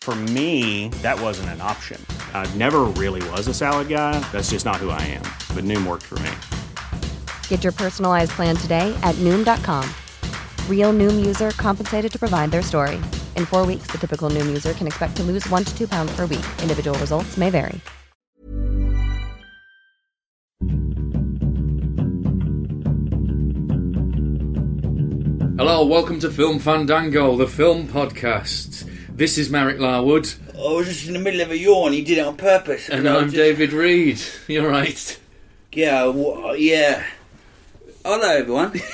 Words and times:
For 0.00 0.14
me, 0.14 0.88
that 1.02 1.20
wasn't 1.20 1.50
an 1.50 1.60
option. 1.60 2.04
I 2.32 2.48
never 2.54 2.84
really 2.96 3.20
was 3.30 3.46
a 3.48 3.54
salad 3.54 3.88
guy. 3.88 4.18
That's 4.32 4.50
just 4.50 4.64
not 4.64 4.76
who 4.76 4.88
I 4.88 5.02
am. 5.02 5.22
But 5.54 5.64
Noom 5.64 5.86
worked 5.86 6.04
for 6.04 6.18
me. 6.20 6.30
Get 7.48 7.62
your 7.62 7.72
personalized 7.74 8.32
plan 8.32 8.56
today 8.56 8.98
at 9.02 9.14
Noom.com. 9.16 9.88
Real 10.68 10.92
Noom 10.92 11.24
user 11.24 11.50
compensated 11.50 12.10
to 12.12 12.18
provide 12.18 12.50
their 12.50 12.62
story. 12.62 12.96
In 13.36 13.44
four 13.44 13.66
weeks, 13.66 13.88
the 13.88 13.98
typical 13.98 14.30
Noom 14.30 14.46
user 14.46 14.72
can 14.72 14.86
expect 14.86 15.16
to 15.16 15.22
lose 15.22 15.46
one 15.50 15.64
to 15.64 15.76
two 15.76 15.86
pounds 15.86 16.10
per 16.16 16.22
week. 16.22 16.46
Individual 16.62 16.98
results 16.98 17.36
may 17.36 17.50
vary. 17.50 17.78
Hello, 25.58 25.84
welcome 25.84 26.18
to 26.20 26.30
Film 26.30 26.58
Fandango, 26.58 27.36
the 27.36 27.46
film 27.46 27.86
podcast. 27.86 28.89
This 29.20 29.36
is 29.36 29.50
Marek 29.50 29.78
Larwood, 29.78 30.32
I 30.54 30.72
was 30.72 30.86
just 30.86 31.06
in 31.06 31.12
the 31.12 31.18
middle 31.18 31.42
of 31.42 31.50
a 31.50 31.58
yawn. 31.58 31.92
He 31.92 32.00
did 32.00 32.16
it 32.16 32.26
on 32.26 32.38
purpose. 32.38 32.88
and 32.88 33.06
I'm 33.06 33.24
just- 33.24 33.36
David 33.36 33.74
Reed. 33.74 34.18
You're 34.48 34.66
right. 34.66 35.18
Yeah, 35.72 36.06
wha- 36.06 36.52
yeah. 36.52 37.04
Hello, 38.02 38.30
everyone. 38.30 38.80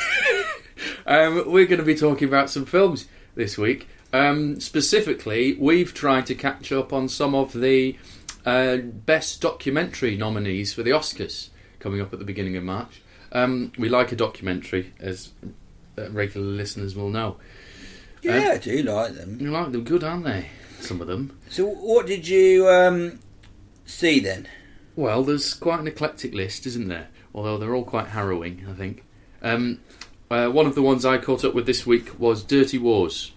Um, 1.06 1.44
we're 1.52 1.66
going 1.66 1.78
to 1.78 1.84
be 1.84 1.94
talking 1.94 2.26
about 2.26 2.50
some 2.50 2.66
films 2.66 3.06
this 3.36 3.56
week. 3.56 3.86
Um, 4.12 4.58
specifically, 4.58 5.54
we've 5.54 5.94
tried 5.94 6.26
to 6.26 6.34
catch 6.34 6.72
up 6.72 6.92
on 6.92 7.08
some 7.08 7.32
of 7.32 7.52
the 7.52 7.96
uh, 8.44 8.78
best 8.78 9.40
documentary 9.40 10.16
nominees 10.16 10.72
for 10.74 10.82
the 10.82 10.90
Oscars 10.90 11.50
coming 11.78 12.00
up 12.00 12.12
at 12.12 12.18
the 12.18 12.24
beginning 12.24 12.56
of 12.56 12.64
March. 12.64 13.00
Um, 13.30 13.70
we 13.78 13.88
like 13.88 14.10
a 14.10 14.16
documentary, 14.16 14.92
as 14.98 15.30
uh, 15.96 16.10
regular 16.10 16.48
listeners 16.48 16.96
will 16.96 17.10
know. 17.10 17.36
Yeah, 18.34 18.50
I 18.54 18.58
do 18.58 18.82
like 18.82 19.14
them. 19.14 19.38
You 19.40 19.50
like 19.50 19.72
them, 19.72 19.84
good, 19.84 20.04
aren't 20.04 20.24
they? 20.24 20.48
Some 20.80 21.00
of 21.00 21.06
them. 21.06 21.38
So, 21.48 21.66
what 21.66 22.06
did 22.06 22.26
you 22.28 22.68
um, 22.68 23.18
see 23.84 24.20
then? 24.20 24.48
Well, 24.94 25.22
there's 25.24 25.54
quite 25.54 25.80
an 25.80 25.86
eclectic 25.86 26.34
list, 26.34 26.66
isn't 26.66 26.88
there? 26.88 27.08
Although 27.34 27.58
they're 27.58 27.74
all 27.74 27.84
quite 27.84 28.08
harrowing, 28.08 28.66
I 28.68 28.72
think. 28.74 29.04
Um, 29.42 29.80
uh, 30.30 30.48
one 30.48 30.66
of 30.66 30.74
the 30.74 30.82
ones 30.82 31.04
I 31.04 31.18
caught 31.18 31.44
up 31.44 31.54
with 31.54 31.66
this 31.66 31.86
week 31.86 32.18
was 32.18 32.42
Dirty 32.42 32.78
Wars. 32.78 33.32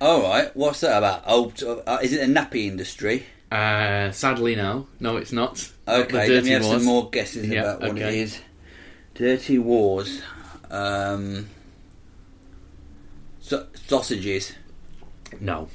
All 0.00 0.22
right, 0.22 0.54
what's 0.54 0.80
that 0.80 0.98
about? 0.98 1.24
Oh, 1.26 1.52
uh, 1.86 1.98
is 2.02 2.12
it 2.12 2.20
the 2.26 2.32
nappy 2.32 2.66
industry? 2.66 3.26
Uh, 3.50 4.10
sadly, 4.12 4.54
no. 4.54 4.86
No, 5.00 5.16
it's 5.16 5.32
not. 5.32 5.70
Not 5.86 6.00
Okay, 6.02 6.28
let 6.28 6.44
me 6.44 6.50
have 6.50 6.62
Wars. 6.64 6.76
some 6.76 6.84
more 6.84 7.10
guesses 7.10 7.48
Yeah, 7.48 7.62
about 7.62 7.80
what 7.80 7.98
it 7.98 8.02
okay. 8.02 8.20
is. 8.20 8.40
Dirty 9.14 9.58
Wars. 9.58 10.20
Um, 10.70 11.48
sa- 13.48 13.64
sausages. 13.86 14.52
No, 15.40 15.68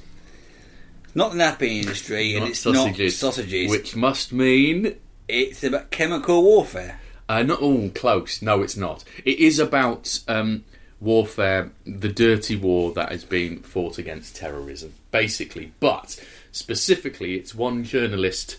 Not 1.16 1.32
the 1.34 1.38
nappy 1.38 1.82
industry, 1.82 2.32
and 2.34 2.42
not 2.42 2.50
it's 2.50 2.60
sausages. 2.60 3.22
not 3.22 3.34
sausages. 3.34 3.70
Which 3.70 3.96
must 3.96 4.34
mean. 4.34 4.96
It's 5.28 5.64
about 5.64 5.92
chemical 5.92 6.44
warfare. 6.44 7.00
Uh, 7.30 7.44
not 7.44 7.62
all 7.62 7.90
close. 7.90 8.42
No, 8.42 8.62
it's 8.62 8.76
not. 8.76 9.04
It 9.24 9.38
is 9.40 9.58
about 9.60 10.20
um, 10.28 10.66
warfare, 11.00 11.72
the 11.86 12.10
dirty 12.10 12.56
war 12.56 12.92
that 12.94 13.12
has 13.12 13.24
been 13.24 13.60
fought 13.62 13.98
against 13.98 14.36
terrorism, 14.36 14.94
basically. 15.12 15.72
But 15.80 16.20
specifically, 16.52 17.36
it's 17.36 17.54
one 17.56 17.84
journalist 17.84 18.58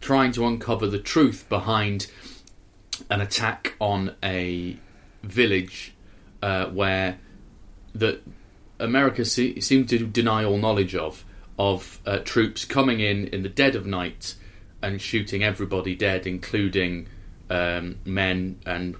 trying 0.00 0.32
to 0.32 0.44
uncover 0.46 0.86
the 0.88 0.98
truth 0.98 1.46
behind 1.48 2.08
an 3.10 3.20
attack 3.20 3.74
on 3.80 4.14
a 4.24 4.76
village 5.22 5.94
uh, 6.42 6.66
where 6.66 7.18
that 7.94 8.20
America 8.82 9.24
se- 9.24 9.60
seemed 9.60 9.88
to 9.90 10.06
deny 10.06 10.44
all 10.44 10.58
knowledge 10.58 10.94
of 10.94 11.24
of 11.58 12.00
uh, 12.06 12.18
troops 12.18 12.64
coming 12.64 13.00
in 13.00 13.28
in 13.28 13.42
the 13.42 13.48
dead 13.48 13.74
of 13.74 13.86
night 13.86 14.34
and 14.82 15.00
shooting 15.00 15.44
everybody 15.44 15.94
dead, 15.94 16.26
including 16.26 17.06
um, 17.50 17.98
men 18.04 18.58
and 18.66 18.96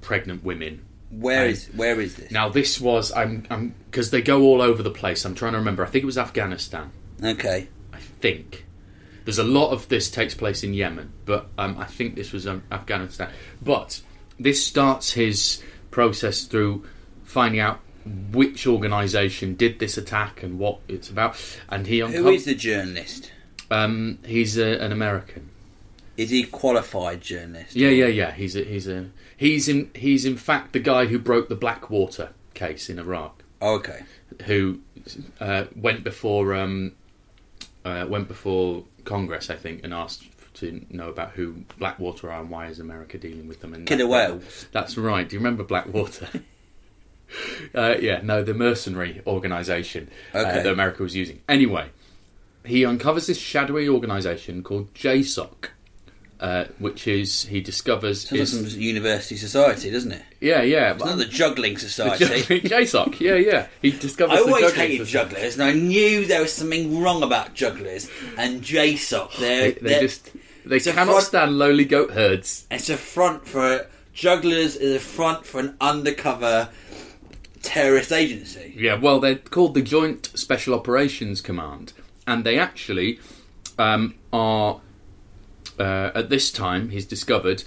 pregnant 0.00 0.44
women. 0.44 0.84
Where 1.10 1.46
is 1.46 1.66
where 1.74 2.00
is 2.00 2.16
this? 2.16 2.30
Now 2.30 2.48
this 2.48 2.80
was 2.80 3.12
I'm 3.12 3.46
I'm 3.50 3.74
because 3.90 4.10
they 4.10 4.22
go 4.22 4.42
all 4.42 4.62
over 4.62 4.82
the 4.82 4.90
place. 4.90 5.24
I'm 5.24 5.34
trying 5.34 5.52
to 5.52 5.58
remember. 5.58 5.84
I 5.84 5.88
think 5.88 6.02
it 6.02 6.06
was 6.06 6.18
Afghanistan. 6.18 6.90
Okay. 7.22 7.68
I 7.92 7.98
think 7.98 8.66
there's 9.24 9.38
a 9.38 9.44
lot 9.44 9.70
of 9.70 9.88
this 9.88 10.10
takes 10.10 10.34
place 10.34 10.62
in 10.62 10.74
Yemen, 10.74 11.12
but 11.24 11.48
um, 11.56 11.78
I 11.78 11.84
think 11.84 12.14
this 12.14 12.32
was 12.32 12.46
um, 12.46 12.62
Afghanistan. 12.70 13.30
But 13.62 14.02
this 14.38 14.64
starts 14.64 15.12
his 15.12 15.62
process 15.90 16.44
through 16.44 16.84
finding 17.22 17.60
out 17.60 17.80
which 18.32 18.66
organisation 18.66 19.54
did 19.54 19.78
this 19.78 19.96
attack 19.96 20.42
and 20.42 20.58
what 20.58 20.78
it's 20.88 21.08
about, 21.08 21.36
and 21.68 21.86
he 21.86 22.00
Who 22.00 22.06
uncovers. 22.06 22.40
is 22.40 22.44
the 22.46 22.54
journalist? 22.54 23.32
Um, 23.70 24.18
he's 24.26 24.56
a, 24.58 24.78
an 24.82 24.92
American. 24.92 25.48
Is 26.16 26.30
he 26.30 26.42
a 26.42 26.46
qualified 26.46 27.20
journalist? 27.22 27.74
Yeah, 27.74 27.88
yeah, 27.88 28.06
yeah. 28.06 28.30
He's 28.32 28.54
a, 28.54 28.62
he's 28.62 28.86
a 28.86 29.10
he's 29.36 29.68
in 29.68 29.90
he's 29.94 30.24
in 30.24 30.36
fact 30.36 30.72
the 30.72 30.78
guy 30.78 31.06
who 31.06 31.18
broke 31.18 31.48
the 31.48 31.56
Blackwater 31.56 32.30
case 32.54 32.88
in 32.88 32.98
Iraq. 32.98 33.42
Okay. 33.62 34.02
who 34.44 34.80
uh, 35.40 35.64
went 35.74 36.04
before 36.04 36.54
um, 36.54 36.92
uh, 37.84 38.04
went 38.08 38.28
before 38.28 38.84
Congress, 39.04 39.48
I 39.50 39.56
think, 39.56 39.82
and 39.82 39.92
asked 39.94 40.24
to 40.54 40.84
know 40.90 41.08
about 41.08 41.30
who 41.32 41.64
Blackwater 41.78 42.30
are 42.30 42.40
and 42.42 42.50
why 42.50 42.66
is 42.66 42.78
America 42.78 43.18
dealing 43.18 43.48
with 43.48 43.60
them. 43.60 43.74
And 43.74 43.86
Killer 43.86 44.04
that- 44.04 44.08
whales. 44.08 44.66
That's 44.70 44.96
right. 44.96 45.28
Do 45.28 45.34
you 45.34 45.40
remember 45.40 45.64
Blackwater? 45.64 46.28
uh, 47.74 47.96
yeah, 48.00 48.20
no, 48.22 48.42
the 48.42 48.54
mercenary 48.54 49.22
organisation 49.26 50.10
uh, 50.32 50.42
that 50.42 50.66
America 50.66 51.02
was 51.02 51.14
using. 51.16 51.40
Anyway, 51.48 51.88
he 52.64 52.84
uncovers 52.84 53.26
this 53.26 53.38
shadowy 53.38 53.88
organisation 53.88 54.62
called 54.62 54.92
JSOC. 54.94 55.68
Uh, 56.40 56.66
which 56.80 57.06
is 57.06 57.44
he 57.46 57.60
discovers 57.60 58.28
Sounds 58.28 58.52
is 58.52 58.60
like 58.62 58.70
some 58.72 58.80
university 58.80 59.36
society, 59.36 59.90
doesn't 59.90 60.10
it? 60.12 60.22
yeah 60.40 60.62
yeah 60.62 60.92
It's 60.92 61.04
not 61.04 61.16
the 61.16 61.24
juggling 61.26 61.78
society. 61.78 62.24
JSOC 62.58 63.20
yeah 63.20 63.36
yeah 63.36 63.66
he 63.80 63.92
discovers 63.92 64.40
I 64.40 64.42
the 64.42 64.48
always 64.52 64.72
hated 64.74 65.06
society. 65.06 65.34
jugglers, 65.36 65.54
and 65.54 65.62
I 65.62 65.72
knew 65.72 66.26
there 66.26 66.42
was 66.42 66.52
something 66.52 67.00
wrong 67.00 67.22
about 67.22 67.54
jugglers. 67.54 68.10
And 68.36 68.62
JSOC, 68.62 69.38
they're, 69.38 69.60
They, 69.60 69.70
they 69.72 69.88
they're- 69.90 70.00
just 70.00 70.32
they 70.66 70.80
cannot 70.80 71.06
front- 71.06 71.24
stand 71.24 71.56
lowly 71.58 71.84
goat 71.84 72.10
herds. 72.10 72.66
it's 72.70 72.90
a 72.90 72.96
front 72.96 73.46
for 73.46 73.86
jugglers 74.12 74.74
is 74.76 74.96
a 74.96 75.00
front 75.00 75.46
for 75.46 75.60
an 75.60 75.76
undercover 75.80 76.68
terrorist 77.64 78.12
agency. 78.12 78.74
Yeah, 78.76 78.94
well, 78.94 79.18
they're 79.18 79.36
called 79.36 79.74
the 79.74 79.82
Joint 79.82 80.30
Special 80.34 80.74
Operations 80.74 81.40
Command, 81.40 81.92
and 82.26 82.44
they 82.44 82.58
actually 82.58 83.18
um, 83.78 84.14
are 84.32 84.80
uh, 85.78 86.10
at 86.14 86.28
this 86.28 86.52
time. 86.52 86.90
He's 86.90 87.06
discovered 87.06 87.64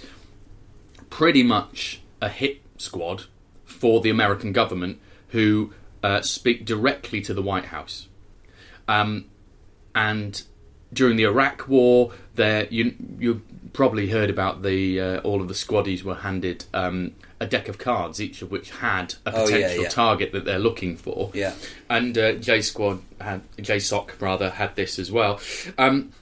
pretty 1.10 1.42
much 1.42 2.00
a 2.20 2.28
hit 2.28 2.62
squad 2.76 3.24
for 3.64 4.00
the 4.00 4.10
American 4.10 4.52
government 4.52 5.00
who 5.28 5.72
uh, 6.02 6.20
speak 6.22 6.64
directly 6.64 7.20
to 7.22 7.34
the 7.34 7.42
White 7.42 7.66
House. 7.66 8.08
Um, 8.86 9.26
and 9.94 10.42
during 10.92 11.16
the 11.16 11.24
Iraq 11.24 11.68
War, 11.68 12.12
there 12.34 12.66
you 12.70 12.94
you 13.18 13.42
probably 13.72 14.08
heard 14.08 14.30
about 14.30 14.62
the 14.62 15.00
uh, 15.00 15.20
all 15.20 15.40
of 15.40 15.48
the 15.48 15.54
squaddies 15.54 16.02
were 16.02 16.14
handed 16.16 16.64
um, 16.74 17.12
a 17.40 17.46
deck 17.46 17.68
of 17.68 17.78
cards, 17.78 18.20
each 18.20 18.42
of 18.42 18.50
which 18.50 18.70
had 18.70 19.14
a 19.26 19.32
Oh, 19.34 19.40
yeah, 19.48 19.56
potential 19.56 19.82
yeah. 19.84 19.88
target 19.90 20.32
that 20.32 20.44
they're 20.44 20.58
looking 20.58 20.96
for. 20.96 21.30
Yeah. 21.34 21.54
and 21.88 22.16
uh, 22.18 22.32
J 22.34 22.62
Squad 22.62 23.00
had 23.20 23.42
JSOC 23.58 24.20
rather 24.20 24.50
had 24.50 24.74
this 24.76 24.98
as 24.98 25.12
well. 25.12 25.40
Um, 25.76 26.12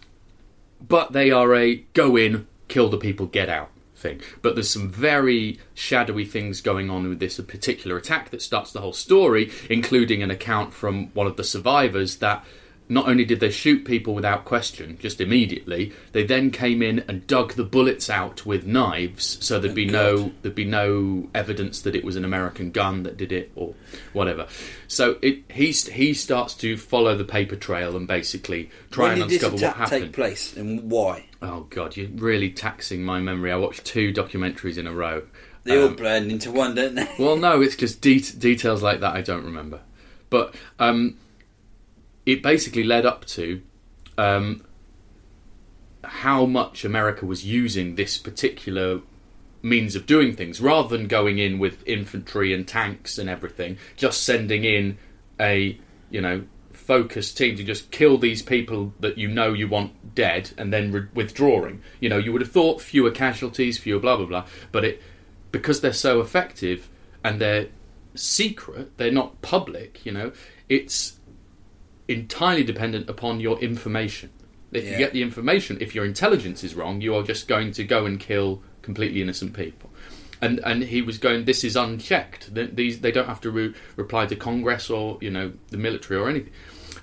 but 0.86 1.12
they 1.12 1.30
are 1.30 1.54
a 1.54 1.76
go 1.94 2.16
in, 2.16 2.46
kill 2.68 2.88
the 2.90 2.98
people, 2.98 3.26
get 3.26 3.48
out 3.48 3.70
thing. 3.94 4.20
But 4.42 4.54
there's 4.56 4.68
some 4.68 4.90
very 4.90 5.58
shadowy 5.72 6.26
things 6.26 6.60
going 6.60 6.90
on 6.90 7.08
with 7.08 7.18
this 7.18 7.40
particular 7.40 7.96
attack 7.96 8.28
that 8.30 8.42
starts 8.42 8.72
the 8.72 8.80
whole 8.82 8.92
story, 8.92 9.50
including 9.70 10.22
an 10.22 10.30
account 10.30 10.74
from 10.74 11.06
one 11.14 11.26
of 11.26 11.36
the 11.36 11.44
survivors 11.44 12.16
that 12.16 12.44
not 12.88 13.08
only 13.08 13.24
did 13.24 13.40
they 13.40 13.50
shoot 13.50 13.84
people 13.84 14.14
without 14.14 14.44
question, 14.44 14.96
just 15.00 15.20
immediately, 15.20 15.92
they 16.12 16.22
then 16.24 16.50
came 16.50 16.82
in 16.82 17.00
and 17.08 17.26
dug 17.26 17.54
the 17.54 17.64
bullets 17.64 18.08
out 18.08 18.46
with 18.46 18.64
knives, 18.66 19.38
so 19.44 19.58
there'd 19.58 19.74
be 19.74 19.86
no 19.86 20.30
there'd 20.42 20.54
be 20.54 20.64
no 20.64 21.28
evidence 21.34 21.80
that 21.82 21.96
it 21.96 22.04
was 22.04 22.14
an 22.16 22.24
American 22.24 22.70
gun 22.70 23.02
that 23.02 23.16
did 23.16 23.32
it 23.32 23.50
or 23.56 23.74
whatever. 24.12 24.46
So 24.86 25.18
it 25.22 25.50
he 25.50 25.72
he 25.72 26.14
starts 26.14 26.54
to 26.54 26.76
follow 26.76 27.16
the 27.16 27.24
paper 27.24 27.56
trail 27.56 27.96
and 27.96 28.06
basically 28.06 28.70
try 28.90 29.08
when 29.14 29.22
and 29.22 29.30
discover 29.30 29.56
what 29.56 29.76
happened. 29.76 30.02
take 30.04 30.12
place 30.12 30.56
and 30.56 30.90
why? 30.90 31.24
Oh 31.42 31.66
god, 31.70 31.96
you're 31.96 32.08
really 32.08 32.50
taxing 32.50 33.02
my 33.04 33.20
memory. 33.20 33.50
I 33.52 33.56
watched 33.56 33.84
two 33.84 34.12
documentaries 34.12 34.78
in 34.78 34.86
a 34.86 34.92
row. 34.92 35.22
They 35.64 35.76
all 35.76 35.88
Um, 35.88 35.96
blend 35.96 36.30
into 36.30 36.52
one, 36.52 36.76
don't 36.76 36.94
they? 36.94 37.08
well, 37.18 37.36
no, 37.36 37.60
it's 37.60 37.74
just 37.74 38.00
de- 38.00 38.20
details 38.20 38.82
like 38.84 39.00
that 39.00 39.14
I 39.16 39.20
don't 39.22 39.44
remember. 39.44 39.80
But 40.30 40.54
um, 40.78 41.16
it 42.26 42.42
basically 42.42 42.82
led 42.82 43.06
up 43.06 43.24
to 43.24 43.62
um, 44.18 44.64
how 46.04 46.44
much 46.44 46.84
America 46.84 47.24
was 47.24 47.44
using 47.44 47.94
this 47.94 48.18
particular 48.18 49.00
means 49.62 49.96
of 49.96 50.06
doing 50.06 50.34
things 50.34 50.60
rather 50.60 50.88
than 50.96 51.08
going 51.08 51.38
in 51.38 51.58
with 51.58 51.86
infantry 51.88 52.52
and 52.52 52.68
tanks 52.68 53.18
and 53.18 53.28
everything 53.28 53.76
just 53.96 54.22
sending 54.22 54.64
in 54.64 54.96
a 55.40 55.78
you 56.10 56.20
know 56.20 56.44
focused 56.72 57.36
team 57.36 57.56
to 57.56 57.64
just 57.64 57.90
kill 57.90 58.16
these 58.16 58.42
people 58.42 58.94
that 59.00 59.18
you 59.18 59.26
know 59.26 59.52
you 59.52 59.66
want 59.66 60.14
dead 60.14 60.50
and 60.56 60.72
then 60.72 60.92
re- 60.92 61.08
withdrawing. 61.14 61.82
You 61.98 62.08
know 62.08 62.18
you 62.18 62.32
would 62.32 62.42
have 62.42 62.52
thought 62.52 62.80
fewer 62.80 63.10
casualties 63.10 63.76
fewer 63.78 63.98
blah 63.98 64.16
blah 64.16 64.26
blah 64.26 64.46
but 64.70 64.84
it 64.84 65.02
because 65.50 65.80
they're 65.80 65.92
so 65.92 66.20
effective 66.20 66.88
and 67.24 67.40
they're 67.40 67.68
secret 68.14 68.96
they're 68.98 69.10
not 69.10 69.42
public 69.42 70.06
you 70.06 70.12
know 70.12 70.32
it's 70.68 71.15
entirely 72.08 72.64
dependent 72.64 73.08
upon 73.08 73.40
your 73.40 73.58
information. 73.60 74.30
If 74.72 74.84
you 74.84 74.98
get 74.98 75.12
the 75.12 75.22
information 75.22 75.78
if 75.80 75.94
your 75.94 76.04
intelligence 76.04 76.62
is 76.62 76.74
wrong 76.74 77.00
you 77.00 77.14
are 77.14 77.22
just 77.22 77.48
going 77.48 77.72
to 77.72 77.84
go 77.84 78.04
and 78.04 78.20
kill 78.20 78.62
completely 78.82 79.22
innocent 79.22 79.54
people. 79.54 79.90
And 80.42 80.60
and 80.60 80.82
he 80.82 81.02
was 81.02 81.18
going 81.18 81.44
this 81.44 81.64
is 81.64 81.76
unchecked. 81.76 82.54
These 82.54 83.00
they 83.00 83.12
don't 83.12 83.26
have 83.26 83.40
to 83.42 83.50
re- 83.50 83.74
reply 83.96 84.26
to 84.26 84.36
congress 84.36 84.90
or 84.90 85.18
you 85.20 85.30
know 85.30 85.52
the 85.70 85.78
military 85.78 86.18
or 86.20 86.28
anything. 86.28 86.52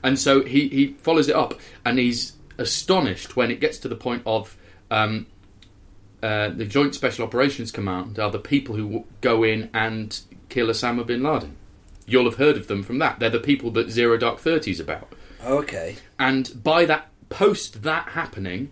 And 0.03 0.19
so 0.19 0.43
he 0.43 0.67
he 0.67 0.93
follows 1.01 1.27
it 1.29 1.35
up 1.35 1.59
and 1.83 1.97
he's 1.97 2.33
astonished 2.57 3.35
when 3.35 3.49
it 3.49 3.59
gets 3.59 3.77
to 3.79 3.87
the 3.87 3.95
point 3.95 4.21
of 4.25 4.55
um, 4.91 5.25
uh, 6.21 6.49
the 6.49 6.65
Joint 6.65 6.95
Special 6.95 7.25
Operations 7.25 7.71
Command 7.71 8.19
are 8.19 8.31
the 8.31 8.39
people 8.39 8.75
who 8.75 8.83
w- 8.83 9.03
go 9.21 9.43
in 9.43 9.69
and 9.73 10.19
kill 10.49 10.67
Osama 10.67 11.05
bin 11.05 11.23
Laden. 11.23 11.57
You'll 12.05 12.25
have 12.25 12.35
heard 12.35 12.57
of 12.57 12.67
them 12.67 12.83
from 12.83 12.99
that. 12.99 13.19
They're 13.19 13.29
the 13.29 13.39
people 13.39 13.71
that 13.71 13.89
Zero 13.89 14.17
Dark 14.17 14.39
Thirty 14.39 14.71
is 14.71 14.79
about. 14.79 15.13
Okay. 15.43 15.95
And 16.19 16.63
by 16.63 16.85
that 16.85 17.09
post 17.29 17.83
that 17.83 18.09
happening, 18.09 18.71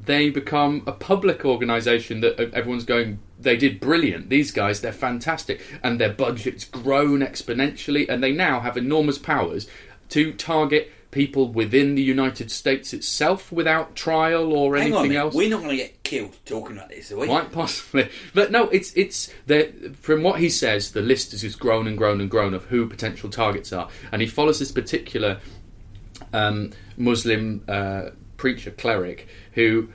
they 0.00 0.30
become 0.30 0.82
a 0.86 0.92
public 0.92 1.44
organisation 1.44 2.20
that 2.20 2.38
everyone's 2.54 2.84
going. 2.84 3.18
They 3.40 3.56
did 3.56 3.80
brilliant. 3.80 4.30
These 4.30 4.50
guys, 4.50 4.80
they're 4.80 4.92
fantastic, 4.92 5.60
and 5.82 6.00
their 6.00 6.12
budget's 6.12 6.64
grown 6.64 7.20
exponentially, 7.20 8.08
and 8.08 8.22
they 8.22 8.32
now 8.32 8.60
have 8.60 8.76
enormous 8.76 9.18
powers 9.18 9.68
to 10.10 10.32
target 10.32 10.90
people 11.10 11.48
within 11.48 11.94
the 11.94 12.02
United 12.02 12.50
States 12.50 12.92
itself 12.92 13.50
without 13.50 13.94
trial 13.94 14.52
or 14.52 14.76
Hang 14.76 14.92
anything 14.92 15.16
else. 15.16 15.34
We're 15.34 15.48
not 15.50 15.62
going 15.62 15.70
to 15.70 15.76
get 15.76 16.02
killed 16.02 16.36
talking 16.44 16.76
about 16.76 16.90
this, 16.90 17.10
are 17.10 17.18
we? 17.18 17.26
Quite 17.26 17.50
possibly, 17.52 18.10
but 18.34 18.50
no, 18.50 18.68
it's 18.68 18.92
it's 18.94 19.32
the 19.46 19.94
from 20.00 20.22
what 20.22 20.40
he 20.40 20.50
says, 20.50 20.92
the 20.92 21.02
list 21.02 21.32
has 21.32 21.42
just 21.42 21.58
grown 21.58 21.86
and 21.86 21.96
grown 21.96 22.20
and 22.20 22.30
grown 22.30 22.54
of 22.54 22.64
who 22.66 22.86
potential 22.88 23.30
targets 23.30 23.72
are, 23.72 23.88
and 24.12 24.20
he 24.20 24.28
follows 24.28 24.58
this 24.58 24.72
particular 24.72 25.40
um, 26.32 26.72
Muslim 26.96 27.64
uh, 27.68 28.10
preacher 28.36 28.70
cleric 28.70 29.28
who 29.52 29.88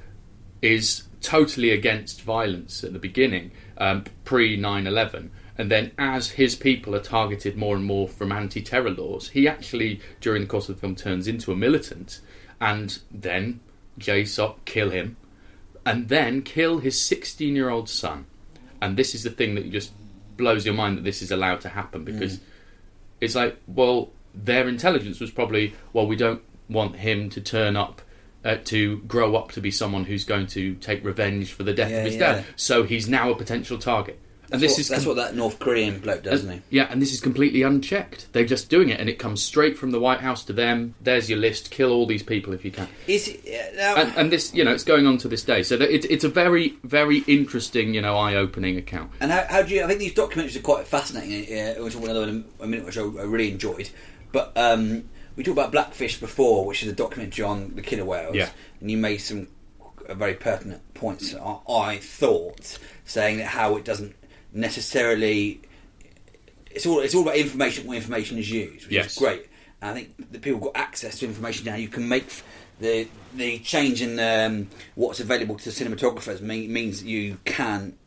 is 0.61 1.03
totally 1.21 1.71
against 1.71 2.21
violence 2.21 2.83
at 2.83 2.93
the 2.93 2.99
beginning, 2.99 3.51
um, 3.77 4.03
pre 4.25 4.57
9/11, 4.57 5.29
and 5.57 5.69
then 5.69 5.91
as 5.97 6.31
his 6.31 6.55
people 6.55 6.95
are 6.95 6.99
targeted 7.01 7.55
more 7.55 7.75
and 7.75 7.85
more 7.85 8.07
from 8.07 8.31
anti-terror 8.31 8.89
laws, 8.91 9.29
he 9.29 9.47
actually 9.47 9.99
during 10.21 10.41
the 10.43 10.47
course 10.47 10.67
of 10.69 10.75
the 10.75 10.81
film 10.81 10.95
turns 10.95 11.27
into 11.27 11.51
a 11.51 11.55
militant, 11.55 12.21
and 12.59 12.99
then 13.11 13.59
JSOC 13.99 14.55
kill 14.65 14.89
him 14.89 15.17
and 15.85 16.07
then 16.09 16.41
kill 16.41 16.79
his 16.79 16.99
16 17.01 17.55
year 17.55 17.69
old 17.69 17.89
son. 17.89 18.25
And 18.81 18.97
this 18.97 19.13
is 19.13 19.23
the 19.23 19.29
thing 19.29 19.55
that 19.55 19.71
just 19.71 19.91
blows 20.37 20.65
your 20.65 20.73
mind 20.75 20.97
that 20.97 21.03
this 21.03 21.21
is 21.21 21.31
allowed 21.31 21.61
to 21.61 21.69
happen 21.69 22.03
because 22.03 22.39
it's 23.21 23.35
like, 23.35 23.57
well, 23.67 24.09
their 24.33 24.67
intelligence 24.67 25.19
was 25.19 25.29
probably, 25.31 25.73
well, 25.93 26.07
we 26.07 26.15
don't 26.15 26.41
want 26.69 26.95
him 26.95 27.29
to 27.31 27.41
turn 27.41 27.75
up. 27.75 28.01
Uh, 28.45 28.57
to 28.65 28.97
grow 29.03 29.37
up 29.37 29.53
to 29.53 29.61
be 29.61 29.71
someone 29.71 30.03
who's 30.03 30.25
going 30.25 30.45
to 30.45 30.75
take 30.75 31.01
revenge 31.05 31.53
for 31.53 31.63
the 31.63 31.71
death 31.73 31.89
Yeah, 31.89 31.99
of 31.99 32.05
his 32.07 32.15
yeah. 32.15 32.33
dad, 32.33 32.45
so 32.57 32.83
he's 32.83 33.07
now 33.07 33.31
a 33.31 33.35
potential 33.37 33.77
target. 33.77 34.19
And 34.51 34.61
this 34.61 34.73
what, 34.73 34.79
is 34.79 34.87
that's 34.89 35.03
com- 35.03 35.15
what 35.15 35.15
that 35.15 35.35
North 35.35 35.59
Korean 35.59 35.99
bloke 35.99 36.23
does, 36.23 36.41
isn't 36.41 36.51
he? 36.51 36.61
yeah, 36.77 36.87
and 36.89 37.01
this 37.01 37.13
is 37.13 37.19
completely 37.19 37.63
unchecked. 37.63 38.31
They're 38.33 38.45
just 38.45 38.69
doing 38.69 38.89
it, 38.89 38.99
and 38.99 39.09
it 39.09 39.17
comes 39.17 39.41
straight 39.41 39.77
from 39.77 39.91
the 39.91 39.99
White 39.99 40.19
House 40.21 40.43
to 40.45 40.53
them. 40.53 40.95
There's 41.01 41.29
your 41.29 41.39
list. 41.39 41.71
Kill 41.71 41.91
all 41.91 42.05
these 42.05 42.23
people 42.23 42.53
if 42.53 42.63
you 42.63 42.71
can 42.71 42.87
Is 43.07 43.27
it, 43.27 43.75
now, 43.75 43.95
and, 43.95 44.13
and 44.15 44.31
this, 44.31 44.53
you 44.53 44.63
know, 44.63 44.71
it's 44.71 44.83
going 44.83 45.07
on 45.07 45.17
to 45.19 45.27
this 45.27 45.43
day. 45.43 45.63
So 45.63 45.77
that 45.77 45.89
it, 45.89 46.05
it's 46.05 46.23
a 46.23 46.29
very, 46.29 46.77
very 46.83 47.19
interesting, 47.19 47.93
you 47.93 48.01
know, 48.01 48.15
eye-opening 48.15 48.77
account. 48.77 49.11
And 49.19 49.31
how, 49.31 49.45
how 49.49 49.61
do 49.63 49.73
you? 49.73 49.83
I 49.83 49.87
think 49.87 49.99
these 49.99 50.13
documentaries 50.13 50.55
are 50.55 50.61
quite 50.61 50.87
fascinating. 50.87 51.45
Yeah, 51.49 51.79
we'll 51.79 51.89
talk 51.89 52.03
about 52.03 52.15
another 52.17 52.31
in 52.31 52.45
a 52.59 52.67
minute, 52.67 52.85
which 52.85 52.97
I, 52.97 53.01
I 53.01 53.23
really 53.23 53.51
enjoyed. 53.51 53.89
But 54.31 54.51
um, 54.55 55.09
we 55.35 55.43
talked 55.43 55.57
about 55.57 55.71
Blackfish 55.71 56.19
before, 56.19 56.65
which 56.65 56.83
is 56.83 56.89
a 56.89 56.95
documentary 56.95 57.45
on 57.45 57.75
the 57.75 57.81
killer 57.81 58.05
whales. 58.05 58.35
Yeah. 58.35 58.49
And 58.81 58.91
you 58.91 58.97
made 58.97 59.17
some 59.17 59.47
uh, 60.07 60.13
very 60.13 60.33
pertinent 60.35 60.93
points. 60.93 61.33
I, 61.35 61.57
I 61.69 61.97
thought 61.97 62.77
saying 63.05 63.37
that 63.37 63.47
how 63.47 63.75
it 63.77 63.85
doesn't 63.85 64.15
necessarily. 64.53 65.61
It's 66.71 66.85
all 66.85 66.99
it's 66.99 67.13
all 67.15 67.21
about 67.23 67.35
information. 67.37 67.85
What 67.85 67.97
information 67.97 68.37
is 68.37 68.49
used, 68.49 68.85
which 68.85 68.93
Yes. 68.93 69.11
is 69.13 69.17
great. 69.17 69.45
And 69.81 69.91
I 69.91 69.93
think 69.93 70.31
that 70.31 70.41
people 70.41 70.59
got 70.61 70.75
access 70.75 71.19
to 71.19 71.25
information 71.25 71.65
now. 71.65 71.75
You 71.75 71.87
can 71.89 72.07
make 72.07 72.23
f- 72.25 72.43
the 72.79 73.07
the 73.35 73.59
change 73.59 74.01
in 74.01 74.19
um, 74.19 74.67
what's 74.95 75.19
available 75.19 75.55
to 75.57 75.69
cinematographers 75.69 76.41
mean, 76.41 76.71
means 76.71 77.01
that 77.01 77.07
you 77.09 77.37
can 77.45 77.97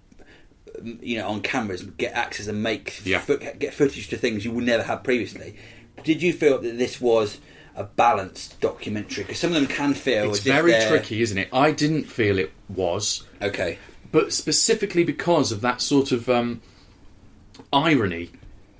you 1.00 1.16
know, 1.16 1.28
on 1.28 1.40
cameras, 1.40 1.82
get 1.82 2.12
access 2.12 2.48
and 2.48 2.62
make 2.62 3.00
Yeah. 3.04 3.20
fo- 3.20 3.38
get 3.38 3.72
footage 3.72 4.08
to 4.08 4.16
things 4.18 4.44
you 4.44 4.50
would 4.52 4.64
never 4.64 4.82
have 4.82 5.02
previously. 5.04 5.56
Did 6.04 6.20
you 6.22 6.32
feel 6.34 6.58
that 6.60 6.76
this 6.76 7.00
was 7.00 7.38
a 7.74 7.84
balanced 7.84 8.60
documentary? 8.60 9.24
Because 9.24 9.38
some 9.38 9.50
of 9.50 9.54
them 9.54 9.66
can 9.68 9.94
feel 9.94 10.28
It's 10.30 10.40
very 10.40 10.72
tricky, 10.86 11.22
isn't 11.22 11.38
it? 11.38 11.48
I 11.52 11.70
didn't 11.70 12.04
feel 12.04 12.38
it 12.38 12.52
was, 12.68 13.22
Okay, 13.40 13.78
but 14.12 14.32
specifically 14.32 15.04
because 15.04 15.52
of 15.52 15.60
that 15.60 15.80
sort 15.80 16.12
of 16.12 16.28
um, 16.28 16.60
irony 17.72 18.30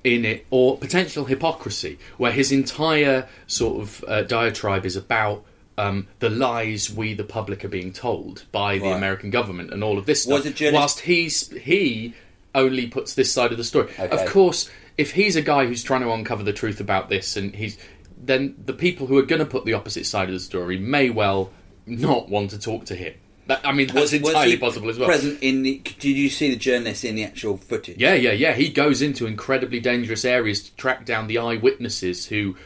in 0.04 0.24
it, 0.24 0.46
or 0.50 0.78
potential 0.78 1.24
hypocrisy, 1.24 1.98
where 2.16 2.32
his 2.32 2.52
entire 2.52 3.28
sort 3.46 3.80
of 3.82 4.04
uh, 4.06 4.22
diatribe 4.22 4.86
is 4.86 4.96
about. 4.96 5.44
Um, 5.78 6.06
the 6.20 6.30
lies 6.30 6.90
we, 6.90 7.12
the 7.12 7.22
public, 7.22 7.62
are 7.62 7.68
being 7.68 7.92
told 7.92 8.44
by 8.50 8.78
the 8.78 8.84
Right. 8.86 8.96
American 8.96 9.28
government 9.28 9.74
and 9.74 9.84
all 9.84 9.98
of 9.98 10.06
this 10.06 10.24
Was 10.24 10.44
stuff. 10.44 10.72
Whilst 10.72 11.00
he's 11.00 11.50
he 11.50 12.14
only 12.54 12.86
puts 12.86 13.12
this 13.12 13.30
side 13.30 13.52
of 13.52 13.58
the 13.58 13.64
story. 13.64 13.90
Okay. 13.98 14.08
Of 14.08 14.26
course, 14.30 14.70
if 14.96 15.12
he's 15.12 15.36
a 15.36 15.42
guy 15.42 15.66
who's 15.66 15.82
trying 15.82 16.00
to 16.00 16.10
uncover 16.10 16.42
the 16.42 16.54
truth 16.54 16.80
about 16.80 17.10
this, 17.10 17.36
and 17.36 17.54
he's 17.54 17.76
then 18.16 18.54
the 18.64 18.72
people 18.72 19.06
who 19.06 19.18
are 19.18 19.22
going 19.22 19.40
to 19.40 19.44
put 19.46 19.66
the 19.66 19.74
opposite 19.74 20.06
side 20.06 20.28
of 20.28 20.34
the 20.34 20.40
story 20.40 20.78
may 20.78 21.10
well 21.10 21.50
not 21.84 22.30
want 22.30 22.50
to 22.50 22.58
talk 22.58 22.86
to 22.86 22.94
him. 22.94 23.12
That, 23.46 23.60
I 23.64 23.72
mean, 23.72 23.90
uh, 23.90 23.94
that's 23.94 24.12
was, 24.12 24.20
was 24.20 24.30
entirely 24.30 24.52
he 24.52 24.56
possible 24.56 24.90
as 24.90 24.98
well. 24.98 25.08
Present 25.08 25.42
in 25.42 25.62
the? 25.62 25.78
Did 25.78 26.16
you 26.16 26.28
see 26.28 26.50
the 26.50 26.56
journalist 26.56 27.04
in 27.04 27.14
the 27.14 27.24
actual 27.24 27.56
footage? 27.56 27.98
Yeah, 27.98 28.14
yeah, 28.14 28.32
yeah. 28.32 28.54
He 28.54 28.68
goes 28.68 29.02
into 29.02 29.26
incredibly 29.26 29.80
dangerous 29.80 30.24
areas 30.24 30.62
to 30.62 30.76
track 30.76 31.04
down 31.04 31.26
the 31.28 31.38
eyewitnesses 31.38 32.26
who 32.26 32.56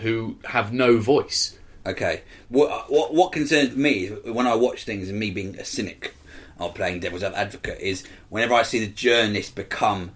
who 0.00 0.36
have 0.44 0.72
no 0.72 0.98
voice. 0.98 1.58
Okay. 1.86 2.22
What 2.48 2.90
what 2.90 3.14
what 3.14 3.32
concerns 3.32 3.74
me 3.74 4.08
when 4.08 4.46
I 4.46 4.54
watch 4.54 4.84
things 4.84 5.08
and 5.08 5.18
me 5.18 5.30
being 5.30 5.56
a 5.58 5.64
cynic 5.64 6.14
or 6.58 6.72
playing 6.72 7.00
devil's 7.00 7.22
advocate 7.22 7.80
is 7.80 8.04
whenever 8.28 8.54
I 8.54 8.62
see 8.62 8.80
the 8.80 8.92
journalist 8.92 9.54
become 9.54 10.12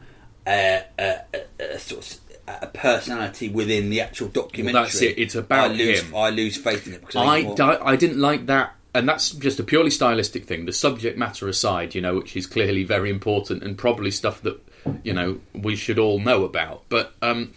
a, 0.47 0.85
a, 0.99 1.21
a, 1.33 1.65
a 1.75 1.79
sort 1.79 2.05
of 2.05 2.21
a 2.47 2.67
personality 2.67 3.49
within 3.49 3.89
the 3.89 4.03
actual 4.03 4.29
documentary. 4.29 4.83
that's 4.83 5.01
it. 5.01 5.19
It's 5.19 5.35
about 5.35 5.71
I 5.71 5.75
lose, 5.75 6.03
him. 6.03 6.15
I 6.15 6.31
lose 6.31 6.57
faith 6.59 6.87
in 6.87 6.93
it 6.93 7.01
because 7.01 7.17
I, 7.17 7.37
I, 7.37 7.55
di- 7.55 7.81
I 7.83 7.97
didn't 7.97 8.21
like 8.21 8.47
that, 8.47 8.75
and 8.95 9.09
that's 9.09 9.31
just 9.31 9.59
a 9.59 9.65
purely 9.65 9.91
stylistic 9.91 10.45
thing. 10.45 10.67
The 10.67 10.73
subject 10.73 11.19
matter 11.19 11.49
aside, 11.49 11.95
you 11.95 12.01
know, 12.01 12.17
which 12.17 12.37
is 12.37 12.47
clearly 12.47 12.85
very 12.85 13.11
important 13.11 13.65
and 13.65 13.77
probably 13.77 14.13
stuff 14.13 14.41
that 14.43 14.61
you 15.03 15.13
know 15.13 15.41
we 15.53 15.75
should 15.75 15.99
all 15.99 16.21
know 16.21 16.45
about. 16.45 16.85
But 16.89 17.13
um, 17.21 17.53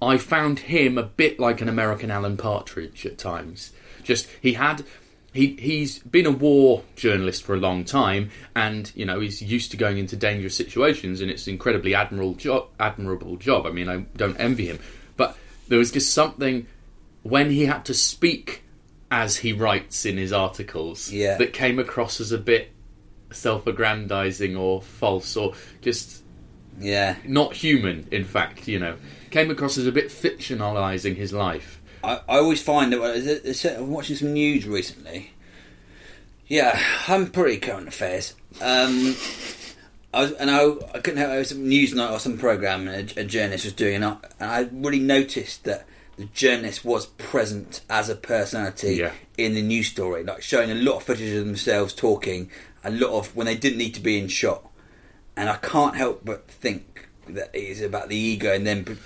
I 0.00 0.18
found 0.18 0.60
him 0.60 0.96
a 0.96 1.02
bit 1.02 1.40
like 1.40 1.60
an 1.60 1.68
American 1.68 2.10
Alan 2.10 2.36
Partridge 2.36 3.04
at 3.04 3.18
times. 3.18 3.72
Just 4.04 4.28
he 4.40 4.54
had. 4.54 4.84
He, 5.34 5.56
he's 5.58 5.98
been 6.00 6.26
a 6.26 6.30
war 6.30 6.82
journalist 6.94 7.42
for 7.42 7.54
a 7.54 7.58
long 7.58 7.86
time, 7.86 8.30
and 8.54 8.92
you 8.94 9.06
know 9.06 9.18
he's 9.18 9.40
used 9.40 9.70
to 9.70 9.78
going 9.78 9.96
into 9.96 10.14
dangerous 10.14 10.54
situations, 10.54 11.22
and 11.22 11.30
it's 11.30 11.46
an 11.46 11.54
incredibly 11.54 11.94
admirable 11.94 12.34
job. 12.34 12.68
Admirable 12.78 13.36
job. 13.36 13.66
I 13.66 13.70
mean, 13.70 13.88
I 13.88 14.04
don't 14.14 14.36
envy 14.38 14.66
him, 14.66 14.78
but 15.16 15.38
there 15.68 15.78
was 15.78 15.90
just 15.90 16.12
something 16.12 16.66
when 17.22 17.50
he 17.50 17.64
had 17.64 17.86
to 17.86 17.94
speak 17.94 18.62
as 19.12 19.36
he 19.36 19.52
writes 19.52 20.06
in 20.06 20.16
his 20.16 20.32
articles, 20.32 21.12
Yeah. 21.12 21.36
that 21.36 21.52
came 21.52 21.78
across 21.78 22.18
as 22.18 22.32
a 22.32 22.38
bit 22.38 22.70
self-aggrandizing 23.30 24.56
or 24.56 24.80
false 24.82 25.36
or 25.36 25.52
just 25.82 26.22
Yeah. 26.80 27.16
not 27.26 27.54
human. 27.54 28.08
In 28.10 28.24
fact, 28.24 28.66
you 28.66 28.78
know, 28.78 28.96
came 29.30 29.50
across 29.50 29.76
as 29.76 29.86
a 29.86 29.92
bit 29.92 30.08
fictionalizing 30.08 31.16
his 31.16 31.32
life. 31.32 31.80
I, 32.02 32.14
I 32.28 32.38
always 32.38 32.62
find 32.62 32.92
that 32.92 33.00
I- 33.02 33.76
I'm 33.78 33.90
watching 33.90 34.16
some 34.16 34.32
news 34.32 34.66
recently. 34.66 35.32
Yeah, 36.48 36.78
I'm 37.06 37.30
pretty 37.30 37.58
current 37.58 37.88
affairs. 37.88 38.34
Um, 38.60 39.14
I 40.14 40.20
was, 40.22 40.32
and 40.32 40.50
I, 40.50 40.68
I 40.94 40.98
couldn't 41.00 41.16
help. 41.18 41.32
It 41.32 41.38
was 41.38 41.48
some 41.50 41.68
news 41.68 41.94
night 41.94 42.10
or 42.10 42.18
some 42.18 42.36
program, 42.38 42.88
and 42.88 43.12
a, 43.16 43.20
a 43.20 43.24
journalist 43.24 43.64
was 43.64 43.72
doing 43.74 44.02
it, 44.02 44.16
and 44.40 44.50
I 44.50 44.68
really 44.72 44.98
noticed 44.98 45.64
that 45.64 45.86
the 46.16 46.24
journalist 46.26 46.84
was 46.84 47.06
present 47.06 47.80
as 47.88 48.08
a 48.08 48.14
personality 48.14 48.96
Yeah. 48.96 49.12
in 49.38 49.54
the 49.54 49.62
news 49.62 49.88
story, 49.88 50.22
like 50.24 50.42
showing 50.42 50.70
a 50.70 50.74
lot 50.74 50.96
of 50.96 51.02
footage 51.04 51.34
of 51.36 51.44
themselves 51.46 51.94
talking, 51.94 52.50
a 52.84 52.90
lot 52.90 53.10
of 53.10 53.34
when 53.34 53.46
they 53.46 53.56
didn't 53.56 53.78
need 53.78 53.94
to 53.94 54.00
be 54.00 54.18
in 54.18 54.28
shot, 54.28 54.68
and 55.36 55.48
I 55.48 55.56
can't 55.56 55.96
help 55.96 56.22
but 56.24 56.48
think 56.48 57.08
that 57.28 57.50
it 57.54 57.62
is 57.62 57.80
about 57.80 58.08
the 58.08 58.16
ego, 58.16 58.52
and 58.52 58.66
then 58.66 58.98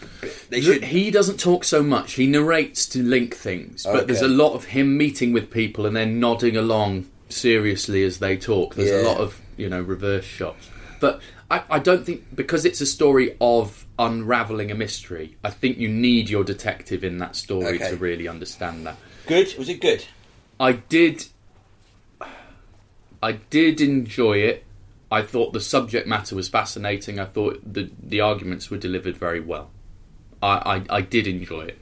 they 0.49 0.61
should. 0.61 0.85
He 0.85 1.11
doesn't 1.11 1.39
talk 1.39 1.65
so 1.65 1.83
much. 1.83 2.15
He 2.15 2.27
narrates 2.27 2.87
to 2.89 3.03
link 3.03 3.35
things, 3.37 3.85
but 3.85 4.07
there's 4.07 4.23
a 4.23 4.29
lot 4.29 4.55
of 4.55 4.65
him 4.67 4.97
meeting 4.97 5.33
with 5.33 5.51
people 5.51 5.87
and 5.87 5.95
then 5.95 6.19
nodding 6.19 6.57
along 6.57 7.07
seriously 7.29 8.03
as 8.05 8.19
they 8.19 8.37
talk. 8.37 8.75
There's 8.75 9.05
a 9.05 9.07
lot 9.09 9.19
of 9.19 9.41
you 9.57 9.69
know 9.69 9.81
reverse 9.81 10.25
shots, 10.25 10.69
but 11.01 11.21
I, 11.51 11.63
I 11.71 11.79
don't 11.79 12.05
think 12.05 12.35
because 12.35 12.65
it's 12.65 12.81
a 12.81 12.87
story 12.87 13.37
of 13.41 13.86
unraveling 13.99 14.71
a 14.71 14.75
mystery. 14.75 15.37
I 15.45 15.51
think 15.51 15.79
you 15.79 15.89
need 15.89 16.29
your 16.29 16.45
detective 16.45 17.03
in 17.05 17.19
that 17.19 17.37
story 17.37 17.77
Okay. 17.77 17.91
to 17.91 17.97
really 17.97 18.29
understand 18.29 18.87
that. 18.87 18.97
Good? 19.27 19.55
Was 19.59 19.69
it 19.69 19.81
good? 19.81 20.05
I 20.61 20.73
did. 20.73 21.27
I 23.23 23.33
did 23.33 23.81
enjoy 23.81 24.39
it. 24.39 24.65
I 25.11 25.23
thought 25.23 25.53
the 25.53 25.61
subject 25.61 26.07
matter 26.07 26.35
was 26.35 26.49
fascinating. 26.49 27.19
I 27.19 27.25
thought 27.25 27.61
the 27.65 27.91
the 28.03 28.21
arguments 28.21 28.71
were 28.71 28.77
delivered 28.77 29.17
very 29.17 29.41
well. 29.41 29.71
I, 30.43 30.83
I, 30.91 30.97
I 30.99 31.01
did 31.01 31.27
enjoy 31.27 31.63
it. 31.63 31.79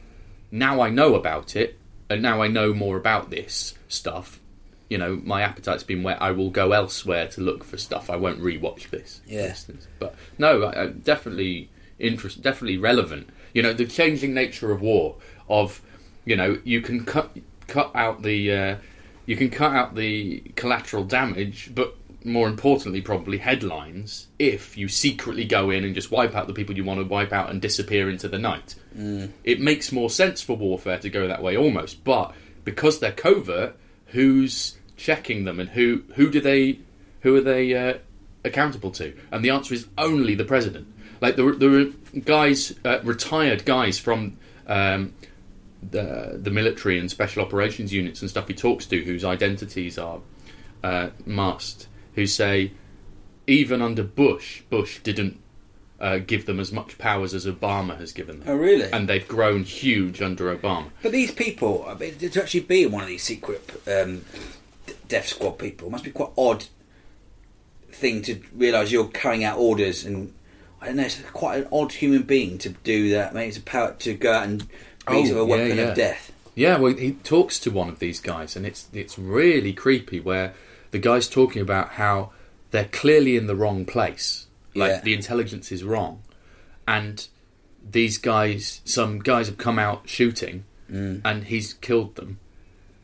Now 0.50 0.80
I 0.80 0.90
know 0.90 1.14
about 1.14 1.56
it, 1.56 1.78
and 2.08 2.22
now 2.22 2.42
I 2.42 2.48
know 2.48 2.72
more 2.72 2.96
about 2.96 3.30
this 3.30 3.74
stuff. 3.88 4.40
You 4.88 4.98
know, 4.98 5.20
my 5.24 5.42
appetite's 5.42 5.82
been 5.82 6.02
wet. 6.02 6.20
I 6.20 6.30
will 6.30 6.50
go 6.50 6.72
elsewhere 6.72 7.26
to 7.28 7.40
look 7.40 7.64
for 7.64 7.78
stuff. 7.78 8.10
I 8.10 8.16
won't 8.16 8.40
rewatch 8.40 8.90
this, 8.90 9.20
for 9.26 9.32
Yeah. 9.32 9.48
instance. 9.48 9.88
But 9.98 10.14
no, 10.38 10.64
I, 10.64 10.82
I- 10.82 10.86
definitely 10.88 11.70
interest, 11.98 12.42
definitely 12.42 12.78
relevant. 12.78 13.28
You 13.52 13.62
know, 13.62 13.72
the 13.72 13.86
changing 13.86 14.34
nature 14.34 14.72
of 14.72 14.80
war. 14.80 15.16
Of 15.48 15.82
you 16.24 16.36
know, 16.36 16.58
you 16.64 16.80
can 16.80 17.04
cut 17.04 17.36
cut 17.66 17.90
out 17.94 18.22
the 18.22 18.52
uh, 18.52 18.76
you 19.26 19.36
can 19.36 19.50
cut 19.50 19.72
out 19.72 19.94
the 19.94 20.40
collateral 20.56 21.04
damage, 21.04 21.70
but 21.74 21.96
more 22.24 22.48
importantly, 22.48 23.02
probably 23.02 23.38
headlines. 23.38 24.28
If 24.38 24.78
you 24.78 24.88
secretly 24.88 25.44
go 25.44 25.70
in 25.70 25.84
and 25.84 25.94
just 25.94 26.10
wipe 26.10 26.34
out 26.34 26.46
the 26.46 26.54
people 26.54 26.74
you 26.74 26.84
want 26.84 27.00
to 27.00 27.06
wipe 27.06 27.32
out 27.32 27.50
and 27.50 27.60
disappear 27.60 28.08
into 28.08 28.28
the 28.28 28.38
night, 28.38 28.74
it 29.44 29.60
makes 29.60 29.92
more 29.92 30.08
sense 30.08 30.40
for 30.40 30.56
warfare 30.56 30.98
to 30.98 31.10
go 31.10 31.28
that 31.28 31.42
way 31.42 31.56
almost. 31.56 32.02
But 32.04 32.34
because 32.64 32.98
they're 32.98 33.12
covert, 33.12 33.76
who's 34.06 34.78
checking 34.96 35.44
them 35.44 35.60
and 35.60 35.70
who 35.70 36.04
who 36.14 36.30
do 36.30 36.40
they 36.40 36.78
who 37.20 37.36
are 37.36 37.40
they 37.40 37.74
uh, 37.74 37.98
accountable 38.44 38.90
to? 38.92 39.14
And 39.30 39.44
the 39.44 39.50
answer 39.50 39.74
is 39.74 39.86
only 39.98 40.34
the 40.34 40.44
president. 40.44 40.86
Like 41.24 41.36
there, 41.36 41.44
were- 41.46 41.56
there 41.56 41.70
were 41.70 41.86
guys, 42.24 42.74
uh, 42.84 43.00
retired 43.02 43.64
guys 43.64 43.98
from 43.98 44.36
um, 44.66 45.14
the 45.90 46.38
the 46.42 46.50
military 46.50 46.98
and 46.98 47.10
special 47.10 47.42
operations 47.42 47.94
units 47.94 48.20
and 48.20 48.28
stuff 48.28 48.46
he 48.48 48.52
talks 48.52 48.84
to, 48.86 49.02
whose 49.02 49.24
identities 49.24 49.96
are 49.98 50.20
uh, 50.82 51.08
masked, 51.24 51.88
who 52.14 52.26
say 52.26 52.72
even 53.46 53.80
under 53.80 54.02
Bush, 54.02 54.60
Bush 54.68 54.98
didn't 55.02 55.40
uh, 55.98 56.18
give 56.18 56.44
them 56.44 56.60
as 56.60 56.70
much 56.72 56.98
powers 56.98 57.32
as 57.32 57.46
Obama 57.46 57.96
has 57.98 58.12
given 58.12 58.40
them. 58.40 58.48
Oh, 58.50 58.56
really? 58.56 58.90
And 58.92 59.08
they've 59.08 59.26
grown 59.26 59.62
huge 59.64 60.20
under 60.20 60.54
Obama. 60.54 60.88
But 61.02 61.12
these 61.12 61.30
people, 61.30 61.86
I 61.88 61.94
mean, 61.94 62.18
to 62.18 62.42
actually 62.42 62.60
be 62.60 62.84
one 62.84 63.02
of 63.02 63.08
these 63.08 63.22
secret 63.22 63.62
um, 63.86 64.26
death 65.08 65.28
squad 65.28 65.52
people 65.52 65.88
must 65.88 66.04
be 66.04 66.10
quite 66.10 66.32
odd 66.36 66.66
thing 67.90 68.20
to 68.22 68.42
realise 68.54 68.90
you're 68.92 69.08
carrying 69.08 69.44
out 69.44 69.58
orders 69.58 70.04
and 70.04 70.34
I 70.84 70.88
don't 70.88 70.96
know, 70.96 71.04
it's 71.04 71.20
quite 71.32 71.60
an 71.62 71.68
odd 71.72 71.92
human 71.92 72.22
being 72.22 72.58
to 72.58 72.68
do 72.70 73.10
that. 73.10 73.34
Maybe 73.34 73.48
it's 73.48 73.58
a 73.58 73.62
power 73.62 73.94
to 74.00 74.14
go 74.14 74.32
out 74.32 74.44
and 74.44 74.68
be 74.68 74.68
Oh, 75.06 75.22
a 75.22 75.26
yeah, 75.26 75.42
weapon 75.42 75.76
yeah. 75.78 75.82
of 75.84 75.96
death. 75.96 76.32
Yeah, 76.54 76.78
well, 76.78 76.94
he 76.94 77.12
talks 77.24 77.58
to 77.60 77.70
one 77.70 77.88
of 77.88 77.98
these 77.98 78.20
guys, 78.20 78.54
and 78.56 78.64
it's 78.64 78.86
it's 78.92 79.18
really 79.18 79.72
creepy. 79.72 80.20
Where 80.20 80.54
the 80.92 80.98
guy's 80.98 81.28
talking 81.28 81.60
about 81.62 81.90
how 81.92 82.30
they're 82.70 82.84
clearly 82.92 83.36
in 83.36 83.46
the 83.46 83.56
wrong 83.56 83.84
place, 83.84 84.46
like 84.74 84.90
Yeah. 84.90 85.00
the 85.00 85.14
intelligence 85.14 85.72
is 85.72 85.82
wrong, 85.84 86.22
and 86.86 87.26
these 87.90 88.18
guys, 88.18 88.80
some 88.84 89.18
guys 89.18 89.46
have 89.48 89.58
come 89.58 89.78
out 89.78 90.08
shooting, 90.08 90.64
Mm. 90.90 91.22
and 91.24 91.44
he's 91.44 91.74
killed 91.74 92.14
them, 92.16 92.38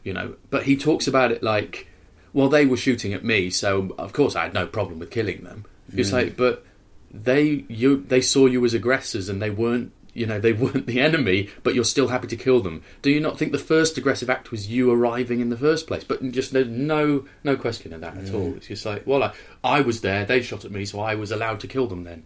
you 0.04 0.12
know. 0.12 0.36
But 0.50 0.64
he 0.64 0.76
talks 0.76 1.06
about 1.08 1.32
it 1.32 1.42
like, 1.42 1.86
well, 2.32 2.48
they 2.48 2.66
were 2.66 2.76
shooting 2.76 3.12
at 3.12 3.24
me, 3.24 3.50
so 3.50 3.94
of 3.98 4.12
course 4.12 4.36
I 4.36 4.42
had 4.44 4.54
no 4.54 4.66
problem 4.66 4.98
with 5.00 5.10
killing 5.10 5.42
them. 5.44 5.64
It's 5.96 6.10
Mm. 6.10 6.12
like, 6.12 6.36
but 6.36 6.64
they 7.10 7.64
you 7.68 8.02
they 8.06 8.20
saw 8.20 8.46
you 8.46 8.64
as 8.64 8.74
aggressors, 8.74 9.28
and 9.28 9.40
they 9.40 9.50
weren't. 9.50 9.92
You 10.12 10.26
know, 10.26 10.40
they 10.40 10.52
weren't 10.64 10.86
the 10.86 11.00
enemy, 11.00 11.50
but 11.62 11.74
you're 11.76 11.84
still 11.84 12.08
happy 12.08 12.26
to 12.26 12.36
kill 12.36 12.60
them. 12.60 12.82
Do 13.00 13.10
you 13.10 13.20
not 13.20 13.38
think 13.38 13.52
the 13.52 13.58
first 13.58 13.96
aggressive 13.96 14.28
act 14.28 14.50
was 14.50 14.68
you 14.68 14.90
arriving 14.90 15.38
in 15.40 15.50
the 15.50 15.56
first 15.56 15.86
place? 15.86 16.02
But 16.02 16.20
just 16.32 16.52
no, 16.52 16.64
no, 16.64 17.26
no 17.44 17.56
question 17.56 17.92
of 17.92 18.00
that 18.00 18.16
at 18.16 18.34
all. 18.34 18.54
It's 18.56 18.66
just 18.66 18.84
like, 18.84 19.06
well, 19.06 19.22
I, 19.22 19.32
I 19.62 19.80
was 19.82 20.00
there. 20.00 20.24
They 20.24 20.42
shot 20.42 20.64
at 20.64 20.72
me, 20.72 20.84
so 20.84 20.98
I 20.98 21.14
was 21.14 21.30
allowed 21.30 21.60
to 21.60 21.68
kill 21.68 21.86
them. 21.86 22.02
Then, 22.02 22.24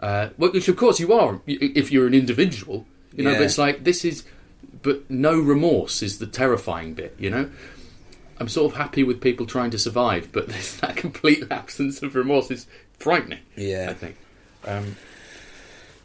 uh, 0.00 0.30
which 0.36 0.66
of 0.68 0.76
course 0.76 0.98
you 0.98 1.12
are 1.12 1.40
if 1.46 1.92
you're 1.92 2.08
an 2.08 2.14
individual. 2.14 2.86
You 3.14 3.22
know, 3.24 3.30
Yeah. 3.32 3.38
but 3.38 3.44
it's 3.44 3.58
like 3.58 3.84
this 3.84 4.04
is, 4.04 4.24
but 4.82 5.08
no 5.08 5.38
remorse 5.38 6.02
is 6.02 6.18
the 6.18 6.26
terrifying 6.26 6.94
bit. 6.94 7.14
You 7.20 7.30
know, 7.30 7.50
I'm 8.40 8.48
sort 8.48 8.72
of 8.72 8.78
happy 8.78 9.04
with 9.04 9.20
people 9.20 9.46
trying 9.46 9.70
to 9.70 9.78
survive, 9.78 10.32
but 10.32 10.48
there's 10.48 10.76
that 10.80 10.96
complete 10.96 11.44
absence 11.52 12.02
of 12.02 12.16
remorse 12.16 12.50
is 12.50 12.66
frightening. 13.02 13.40
Yeah. 13.56 13.88
I 13.90 13.94
think. 13.94 14.16
Um, 14.64 14.96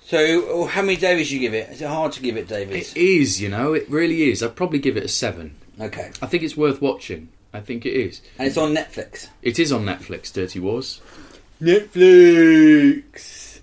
So, 0.06 0.18
oh, 0.50 0.66
how 0.66 0.82
many 0.82 0.96
Davies 0.96 1.32
you 1.34 1.39
give 1.39 1.54
it? 1.54 1.70
Is 1.70 1.82
it 1.82 1.88
hard 1.88 2.13
to 2.13 2.22
give 2.22 2.38
it 2.38 2.48
Davies? 2.48 2.94
it 2.96 2.98
is, 3.00 3.42
you 3.42 3.50
know, 3.50 3.74
it 3.74 3.89
really 3.89 4.30
is. 4.32 4.42
I'd 4.42 4.56
probably 4.56 4.80
give 4.80 4.96
it 4.98 5.04
a 5.04 5.10
seven. 5.10 5.56
Okay. 5.82 6.12
I 6.22 6.27
think 6.27 6.44
it's 6.44 6.56
worth 6.58 6.82
watching. 6.82 7.27
I 7.54 7.60
think 7.60 7.86
it 7.86 7.94
is. 7.94 8.22
And 8.39 8.48
it's 8.48 8.58
on 8.58 8.74
Netflix. 8.74 9.27
It 9.42 9.60
is 9.60 9.72
on 9.72 9.84
Netflix. 9.84 10.32
Dirty 10.32 10.60
Wars. 10.60 11.01
Netflix! 11.62 13.60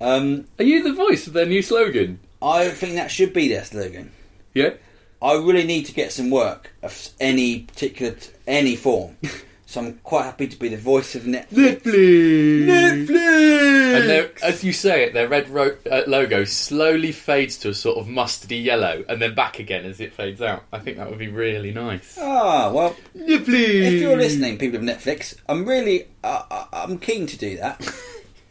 Um, 0.00 0.46
Are 0.58 0.64
you 0.64 0.82
the 0.82 0.92
voice 0.92 1.26
of 1.26 1.32
their 1.32 1.46
new 1.46 1.62
slogan? 1.62 2.20
I 2.40 2.68
think 2.70 2.94
that 2.94 3.10
should 3.10 3.32
be 3.32 3.48
their 3.48 3.64
slogan. 3.64 4.12
Yeah. 4.54 4.74
I 5.20 5.34
really 5.34 5.64
need 5.64 5.86
to 5.86 5.92
get 5.92 6.12
some 6.12 6.30
work 6.30 6.72
of 6.82 7.08
any 7.20 7.60
particular, 7.60 8.16
any 8.46 8.76
form. 8.76 9.16
so 9.72 9.80
I'm 9.80 9.94
quite 10.02 10.24
happy 10.24 10.46
to 10.48 10.58
be 10.58 10.68
the 10.68 10.76
voice 10.76 11.14
of 11.14 11.22
Netflix. 11.22 11.80
Netflix. 11.80 13.06
Netflix! 13.06 13.94
And 13.94 14.42
as 14.42 14.62
you 14.62 14.70
say 14.74 15.04
it, 15.04 15.14
their 15.14 15.28
red 15.28 15.48
ro- 15.48 15.76
uh, 15.90 16.02
logo 16.06 16.44
slowly 16.44 17.10
fades 17.10 17.56
to 17.58 17.70
a 17.70 17.74
sort 17.74 17.96
of 17.96 18.06
mustardy 18.06 18.62
yellow, 18.62 19.02
and 19.08 19.22
then 19.22 19.34
back 19.34 19.58
again 19.58 19.86
as 19.86 19.98
it 19.98 20.12
fades 20.12 20.42
out. 20.42 20.64
I 20.74 20.78
think 20.78 20.98
that 20.98 21.08
would 21.08 21.18
be 21.18 21.28
really 21.28 21.72
nice. 21.72 22.18
Ah, 22.20 22.70
well, 22.70 22.94
Netflix. 23.16 23.48
if 23.48 24.00
you're 24.00 24.16
listening, 24.18 24.58
people 24.58 24.76
of 24.76 24.82
Netflix, 24.84 25.36
I'm 25.48 25.64
really, 25.66 26.08
uh, 26.22 26.42
uh, 26.50 26.66
I'm 26.74 26.98
keen 26.98 27.26
to 27.28 27.38
do 27.38 27.56
that. 27.56 27.80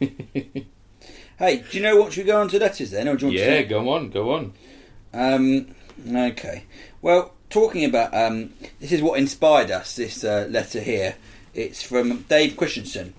hey, 1.38 1.58
do 1.70 1.76
you 1.76 1.82
know 1.82 1.96
what? 2.00 2.12
Should 2.12 2.24
we 2.24 2.32
go 2.32 2.40
on 2.40 2.48
to 2.48 2.58
letters 2.58 2.90
then, 2.90 3.06
or 3.08 3.14
do 3.16 3.26
you 3.26 3.38
want 3.38 3.38
Yeah, 3.50 3.56
to? 3.58 3.64
go 3.64 3.88
on, 3.90 4.10
go 4.10 4.32
on. 4.32 4.52
Um, 5.14 5.74
okay. 6.12 6.64
Well, 7.00 7.34
talking 7.52 7.84
about 7.84 8.14
um, 8.14 8.52
this 8.80 8.92
is 8.92 9.02
what 9.02 9.18
inspired 9.18 9.70
us. 9.70 9.94
This 9.96 10.24
uh, 10.24 10.46
letter 10.50 10.80
here. 10.80 11.16
It's 11.54 11.82
from 11.82 12.22
Dave 12.22 12.56
Christensen. 12.56 13.12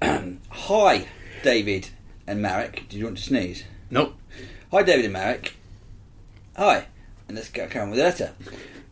Hi, 0.02 1.06
David 1.44 1.90
and 2.26 2.40
Marek. 2.40 2.88
Did 2.88 2.94
you 2.94 3.04
want 3.04 3.18
to 3.18 3.22
sneeze? 3.22 3.64
Nope. 3.90 4.14
Hi, 4.70 4.82
David 4.82 5.04
and 5.04 5.12
Marek. 5.12 5.54
Hi, 6.56 6.86
and 7.28 7.36
let's 7.36 7.50
get 7.50 7.76
on 7.76 7.90
with 7.90 7.98
the 7.98 8.04
letter. 8.04 8.32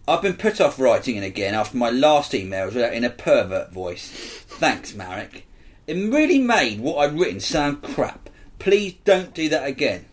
I've 0.07 0.23
been 0.23 0.37
put 0.37 0.61
off 0.61 0.79
writing 0.79 1.17
in 1.17 1.23
again 1.23 1.55
after 1.55 1.77
my 1.77 1.89
last 1.89 2.35
email 2.35 2.67
was 2.67 2.77
in 2.77 3.05
a 3.05 3.11
pervert 3.11 3.73
voice. 3.73 4.11
Thanks, 4.11 4.95
Marek. 4.95 5.47
It 5.87 5.95
really 5.95 6.39
made 6.39 6.81
what 6.81 6.99
I'd 6.99 7.19
written 7.19 7.41
sound 7.41 7.83
crap. 7.83 8.29
Please 8.59 8.97
don't 9.05 9.33
do 9.33 9.49
that 9.49 9.67
again. 9.67 10.05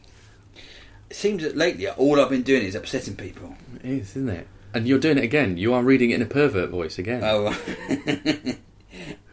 It 1.10 1.16
seems 1.16 1.44
that 1.44 1.56
lately 1.56 1.88
all 1.90 2.20
I've 2.20 2.30
been 2.30 2.44
doing 2.44 2.64
is 2.64 2.76
upsetting 2.76 3.16
people. 3.16 3.56
It 3.84 3.90
is, 3.90 4.10
isn't 4.12 4.30
it? 4.30 4.48
And 4.74 4.88
you're 4.88 5.00
doing 5.00 5.18
it 5.18 5.24
again. 5.24 5.58
You 5.58 5.74
are 5.74 5.82
reading 5.84 6.12
it 6.12 6.16
in 6.16 6.22
a 6.22 6.26
pervert 6.26 6.70
voice 6.70 7.00
again. 7.00 7.22
Oh, 7.24 7.48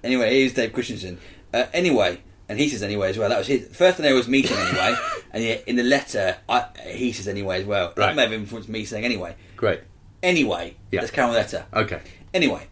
anyway, 0.05 0.39
here's 0.41 0.55
Dave 0.55 0.73
Christensen. 0.73 1.19
Uh, 1.53 1.67
anyway, 1.73 2.21
and 2.49 2.59
he 2.59 2.69
says 2.69 2.83
anyway 2.83 3.11
as 3.11 3.19
well. 3.19 3.29
That 3.29 3.39
was 3.39 3.47
his 3.47 3.69
first 3.77 3.97
thing 3.97 4.07
I 4.07 4.13
was 4.13 4.29
meeting 4.29 4.57
anyway, 4.57 4.95
and 5.33 5.43
yet 5.45 5.65
in 5.67 5.77
the 5.77 5.83
letter, 5.83 6.37
I, 6.49 6.67
he 6.87 7.13
says 7.13 7.29
anyway 7.29 7.61
as 7.61 7.67
well. 7.67 7.89
Right. 7.89 8.07
That 8.07 8.17
may 8.17 8.23
have 8.23 8.33
influenced 8.33 8.69
me 8.69 8.85
saying 8.85 9.05
anyway. 9.05 9.37
Great. 9.57 9.81
Anyway, 10.23 10.77
Yeah. 10.91 11.01
let's 11.01 11.11
carry 11.13 11.29
on 11.29 11.35
the 11.35 11.39
letter. 11.41 11.67
Okay. 11.75 12.01
Anyway, 12.33 12.67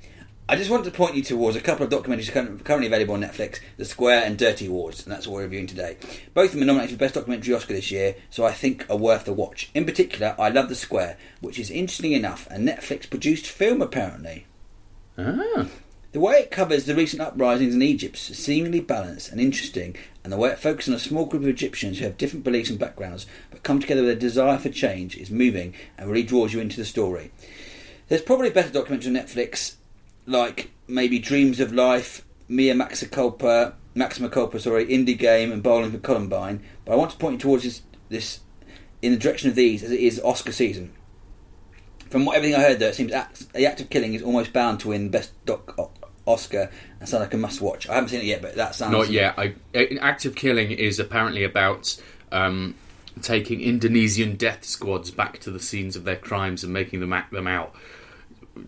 I 0.52 0.56
just 0.56 0.68
wanted 0.68 0.84
to 0.84 0.90
point 0.90 1.14
you 1.14 1.22
towards 1.22 1.56
a 1.56 1.62
couple 1.62 1.86
of 1.86 1.90
documentaries 1.90 2.30
currently 2.30 2.86
available 2.86 3.14
on 3.14 3.22
Netflix, 3.22 3.60
The 3.78 3.86
Square 3.86 4.24
and 4.26 4.36
Dirty 4.36 4.68
Wars, 4.68 5.02
and 5.02 5.10
that's 5.10 5.26
what 5.26 5.36
we're 5.36 5.44
reviewing 5.44 5.66
today. 5.66 5.96
Both 6.34 6.52
of 6.52 6.52
them 6.52 6.64
are 6.64 6.66
nominated 6.66 6.94
for 6.94 6.98
Best 6.98 7.14
Documentary 7.14 7.54
Oscar 7.54 7.72
this 7.72 7.90
year, 7.90 8.16
so 8.28 8.44
I 8.44 8.52
think 8.52 8.84
are 8.90 8.98
worth 8.98 9.24
the 9.24 9.32
watch. 9.32 9.70
In 9.72 9.86
particular, 9.86 10.36
I 10.38 10.50
love 10.50 10.68
The 10.68 10.74
Square, 10.74 11.16
which 11.40 11.58
is 11.58 11.70
interestingly 11.70 12.14
enough 12.14 12.46
a 12.50 12.56
Netflix 12.56 13.08
produced 13.08 13.46
film 13.46 13.80
apparently. 13.80 14.44
Ah. 15.16 15.68
The 16.12 16.20
way 16.20 16.40
it 16.40 16.50
covers 16.50 16.84
the 16.84 16.94
recent 16.94 17.22
uprisings 17.22 17.74
in 17.74 17.80
Egypt 17.80 18.16
is 18.16 18.36
seemingly 18.36 18.80
balanced 18.80 19.32
and 19.32 19.40
interesting, 19.40 19.96
and 20.22 20.30
the 20.30 20.36
way 20.36 20.50
it 20.50 20.58
focuses 20.58 20.90
on 20.90 20.96
a 20.96 21.00
small 21.00 21.24
group 21.24 21.44
of 21.44 21.48
Egyptians 21.48 21.98
who 21.98 22.04
have 22.04 22.18
different 22.18 22.44
beliefs 22.44 22.68
and 22.68 22.78
backgrounds 22.78 23.24
but 23.50 23.62
come 23.62 23.80
together 23.80 24.02
with 24.02 24.10
a 24.10 24.16
desire 24.16 24.58
for 24.58 24.68
change 24.68 25.16
is 25.16 25.30
moving 25.30 25.72
and 25.96 26.10
really 26.10 26.22
draws 26.22 26.52
you 26.52 26.60
into 26.60 26.76
the 26.76 26.84
story. 26.84 27.32
There's 28.08 28.20
probably 28.20 28.50
better 28.50 28.68
documentaries 28.68 29.06
on 29.06 29.14
Netflix, 29.14 29.76
like 30.26 30.70
maybe 30.86 31.18
Dreams 31.18 31.60
of 31.60 31.72
Life, 31.72 32.24
Mia 32.48 32.74
Maxiculpa, 32.74 33.74
Maxima 33.94 34.28
Culpa, 34.28 34.58
sorry, 34.58 34.86
Indie 34.86 35.18
Game, 35.18 35.52
and 35.52 35.62
Bowling 35.62 35.92
for 35.92 35.98
Columbine. 35.98 36.62
But 36.84 36.92
I 36.92 36.96
want 36.96 37.10
to 37.10 37.16
point 37.16 37.34
you 37.34 37.38
towards 37.38 37.64
this, 37.64 37.82
this 38.08 38.40
in 39.00 39.12
the 39.12 39.18
direction 39.18 39.48
of 39.50 39.54
these, 39.54 39.82
as 39.82 39.90
it 39.90 40.00
is 40.00 40.20
Oscar 40.20 40.52
season. 40.52 40.92
From 42.08 42.24
what, 42.24 42.36
everything 42.36 42.56
I 42.58 42.62
heard, 42.62 42.78
though, 42.78 42.88
it 42.88 42.94
seems 42.94 43.12
act, 43.12 43.52
The 43.52 43.66
Act 43.66 43.80
of 43.80 43.90
Killing 43.90 44.14
is 44.14 44.22
almost 44.22 44.52
bound 44.52 44.80
to 44.80 44.88
win 44.88 45.08
Best 45.08 45.32
Doc 45.46 45.74
Oscar 46.26 46.70
and 47.00 47.08
sounds 47.08 47.22
like 47.22 47.34
a 47.34 47.38
must 47.38 47.60
watch. 47.60 47.88
I 47.88 47.94
haven't 47.94 48.10
seen 48.10 48.20
it 48.20 48.26
yet, 48.26 48.42
but 48.42 48.54
that 48.54 48.74
sounds 48.74 48.92
Not 48.92 49.10
yet. 49.10 49.34
I, 49.38 49.54
uh, 49.74 49.84
active 50.00 50.34
killing 50.34 50.70
is 50.70 50.98
apparently 50.98 51.42
about 51.42 52.00
um, 52.30 52.74
taking 53.20 53.60
Indonesian 53.60 54.36
death 54.36 54.64
squads 54.64 55.10
back 55.10 55.38
to 55.40 55.50
the 55.50 55.60
scenes 55.60 55.96
of 55.96 56.04
their 56.04 56.16
crimes 56.16 56.62
and 56.62 56.72
making 56.72 57.00
them 57.00 57.12
act 57.12 57.32
them 57.32 57.46
out. 57.46 57.74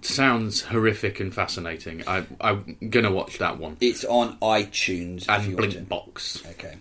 Sounds 0.00 0.62
horrific 0.62 1.20
and 1.20 1.34
fascinating. 1.34 2.02
I, 2.06 2.24
I'm 2.40 2.76
gonna 2.88 3.12
watch 3.12 3.38
that 3.38 3.58
one. 3.58 3.76
It's 3.80 4.04
on 4.04 4.38
iTunes 4.38 5.26
And 5.28 5.44
you 5.44 5.56
want 5.56 5.72
to. 5.72 5.76
Blink 5.76 5.88
Box. 5.88 6.42
Okay. 6.52 6.76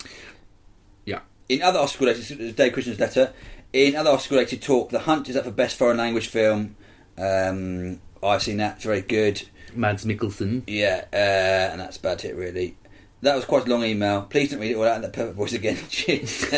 Yeah. 1.05 1.19
In 1.49 1.61
other 1.61 1.79
Oscar 1.79 2.05
related, 2.05 2.55
Dave 2.55 2.73
Christian's 2.73 2.99
letter. 2.99 3.33
In 3.73 3.95
other 3.95 4.11
Oscar 4.11 4.35
related 4.35 4.61
talk, 4.61 4.89
The 4.89 4.99
Hunt 4.99 5.27
is 5.29 5.35
up 5.35 5.45
for 5.45 5.51
Best 5.51 5.77
Foreign 5.77 5.97
Language 5.97 6.27
Film. 6.27 6.75
Um, 7.17 7.99
I've 8.21 8.43
seen 8.43 8.57
that; 8.57 8.75
it's 8.75 8.85
very 8.85 9.01
good. 9.01 9.43
Mads 9.75 10.05
Mikkelsen. 10.05 10.63
Yeah, 10.67 11.05
uh, 11.11 11.71
and 11.71 11.81
that's 11.81 11.97
about 11.97 12.23
it, 12.23 12.35
really. 12.35 12.77
That 13.21 13.35
was 13.35 13.45
quite 13.45 13.65
a 13.65 13.69
long 13.69 13.83
email. 13.83 14.23
Please 14.23 14.51
don't 14.51 14.59
read 14.59 14.71
it 14.71 14.75
all 14.75 14.85
out 14.85 14.97
in 14.97 15.01
that 15.01 15.13
perfect 15.13 15.35
voice 15.35 15.53
again. 15.53 15.77
Cheers. 15.89 16.41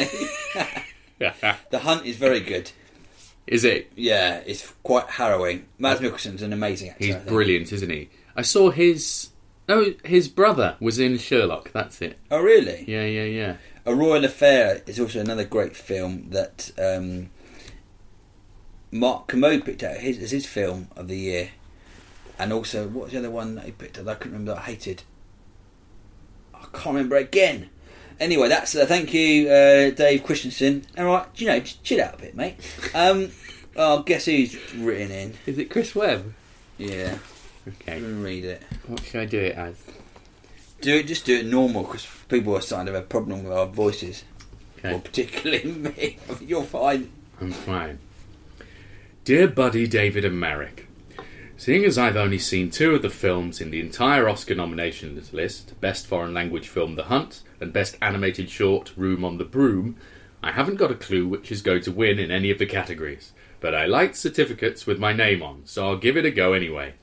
the 1.20 1.80
Hunt 1.80 2.06
is 2.06 2.18
very 2.18 2.40
good. 2.40 2.72
Is 3.48 3.64
it? 3.64 3.92
Yeah, 3.96 4.42
it's 4.46 4.74
quite 4.84 5.08
harrowing. 5.08 5.68
Mads 5.78 6.02
Mikkelsen's 6.02 6.42
an 6.42 6.52
amazing 6.52 6.90
actor. 6.90 7.06
He's 7.06 7.16
brilliant, 7.16 7.72
isn't 7.72 7.90
he? 7.90 8.10
I 8.36 8.42
saw 8.42 8.72
his. 8.72 9.30
No, 9.68 9.94
his 10.04 10.28
brother 10.28 10.76
was 10.80 11.00
in 11.00 11.18
Sherlock. 11.18 11.72
That's 11.72 12.02
it. 12.02 12.20
Oh, 12.30 12.42
really? 12.42 12.86
Yeah, 12.88 13.06
yeah, 13.06 13.24
yeah. 13.24 13.56
A 13.86 13.96
Royal 13.96 14.26
Affair 14.26 14.82
is 14.86 15.00
also 15.00 15.20
another 15.20 15.44
great 15.44 15.76
film 15.76 16.30
that 16.30 16.72
um, 16.78 17.30
Mark 18.92 19.28
Kermode 19.28 19.66
picked 19.66 19.84
out 19.84 19.98
his, 19.98 20.20
as 20.20 20.32
his 20.32 20.46
film 20.46 20.90
of 20.96 21.08
the 21.08 21.18
year. 21.18 21.50
And 22.38 22.52
also, 22.52 22.88
what 22.88 23.06
was 23.06 23.14
the 23.14 23.20
other 23.20 23.32
one 23.32 23.56
that 23.56 23.66
he 23.66 23.72
picked 23.72 23.98
up 23.98 24.06
that 24.06 24.12
I 24.12 24.16
couldn't 24.16 24.34
remember 24.34 24.54
that 24.54 24.62
I 24.62 24.72
hated? 24.72 25.04
I 26.54 26.66
can't 26.74 26.96
remember 26.96 27.16
again. 27.16 27.70
Anyway, 28.20 28.48
that's 28.48 28.76
uh, 28.76 28.86
thank 28.86 29.14
you, 29.14 29.50
uh, 29.50 29.90
Dave 29.92 30.24
Christensen. 30.24 30.86
All 30.98 31.06
right, 31.06 31.26
you 31.36 31.48
know, 31.48 31.60
just 31.60 31.84
chill 31.84 32.02
out 32.02 32.16
a 32.16 32.18
bit, 32.18 32.36
mate. 32.36 32.56
Um, 32.94 33.32
oh, 33.76 34.04
guess 34.04 34.26
who's 34.26 34.56
written 34.76 35.12
in? 35.12 35.34
Is 35.46 35.58
it 35.58 35.70
Chris 35.70 35.94
Webb? 35.96 36.34
Yeah, 36.78 37.18
Okay. 37.68 38.00
read 38.02 38.46
it. 38.46 38.62
What 38.88 39.04
should 39.04 39.22
I 39.22 39.26
do 39.26 39.40
it 39.40 39.56
as? 39.56 39.76
Do 40.82 40.96
it, 40.98 41.08
just 41.08 41.26
do 41.26 41.38
it 41.38 41.46
normal 41.46 41.84
because 41.84 42.06
people 42.30 42.56
are 42.56 42.62
starting 42.62 42.88
to 42.88 42.94
have 42.94 43.04
a 43.04 43.08
problem 43.08 43.44
with 43.44 43.54
our 43.54 43.66
voices. 43.66 44.24
Okay. 44.80 44.92
Well, 44.92 45.00
particularly 45.00 45.64
me. 45.72 46.18
You're 46.42 46.64
fine. 46.64 47.12
I'm 47.42 47.52
fine. 47.52 48.00
Dear 49.24 49.48
Buddy, 49.48 49.88
David, 49.88 50.24
and 50.26 50.40
Marek, 50.40 50.85
seeing 51.58 51.86
as 51.86 51.98
I've 51.98 52.16
only 52.18 52.38
seen 52.38 52.70
two 52.70 52.96
of 52.96 53.02
the 53.02 53.10
films 53.10 53.62
in 53.62 53.72
the 53.72 53.80
entire 53.80 54.28
Oscar 54.28 54.56
nominations 54.56 55.34
list 55.34 55.80
Best 55.80 56.08
Foreign 56.08 56.34
Language 56.34 56.68
Film 56.68 56.96
The 56.96 57.06
Hunt 57.06 57.44
and 57.60 57.72
Best 57.72 57.98
Animated 58.02 58.50
Short 58.50 58.92
Room 58.98 59.24
on 59.24 59.38
the 59.38 59.46
Broom, 59.46 59.96
I 60.44 60.52
haven't 60.52 60.76
got 60.76 60.92
a 60.92 60.96
clue 60.96 61.28
which 61.28 61.52
is 61.52 61.62
going 61.62 61.82
to 61.84 61.92
win 61.92 62.20
in 62.20 62.30
any 62.30 62.52
of 62.52 62.60
the 62.60 62.66
categories. 62.66 63.32
But 63.60 63.74
I 63.74 63.86
like 63.86 64.16
certificates 64.16 64.86
with 64.86 65.00
my 65.00 65.14
name 65.14 65.42
on, 65.42 65.62
so 65.66 65.88
I'll 65.88 65.98
give 65.98 66.18
it 66.18 66.26
a 66.26 66.32
go 66.32 66.54
anyway. 66.54 66.94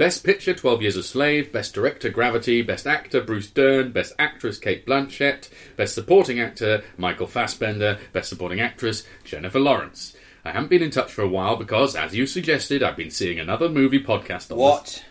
Best 0.00 0.24
Picture, 0.24 0.54
12 0.54 0.80
Years 0.80 0.96
a 0.96 1.02
Slave. 1.02 1.52
Best 1.52 1.74
Director, 1.74 2.08
Gravity. 2.08 2.62
Best 2.62 2.86
Actor, 2.86 3.20
Bruce 3.20 3.50
Dern. 3.50 3.92
Best 3.92 4.14
Actress, 4.18 4.56
Cate 4.56 4.86
Blanchett. 4.86 5.50
Best 5.76 5.94
Supporting 5.94 6.40
Actor, 6.40 6.82
Michael 6.96 7.26
Fassbender. 7.26 7.98
Best 8.14 8.30
Supporting 8.30 8.62
Actress, 8.62 9.04
Jennifer 9.24 9.60
Lawrence. 9.60 10.16
I 10.44 10.52
haven't 10.52 10.70
been 10.70 10.82
in 10.82 10.90
touch 10.90 11.12
for 11.12 11.22
a 11.22 11.28
while 11.28 11.56
because, 11.56 11.94
as 11.94 12.14
you 12.14 12.26
suggested, 12.26 12.82
I've 12.82 12.96
been 12.96 13.10
seeing 13.10 13.38
another 13.38 13.68
movie 13.68 14.02
podcast 14.02 14.50
on 14.50 14.58
What? 14.58 15.04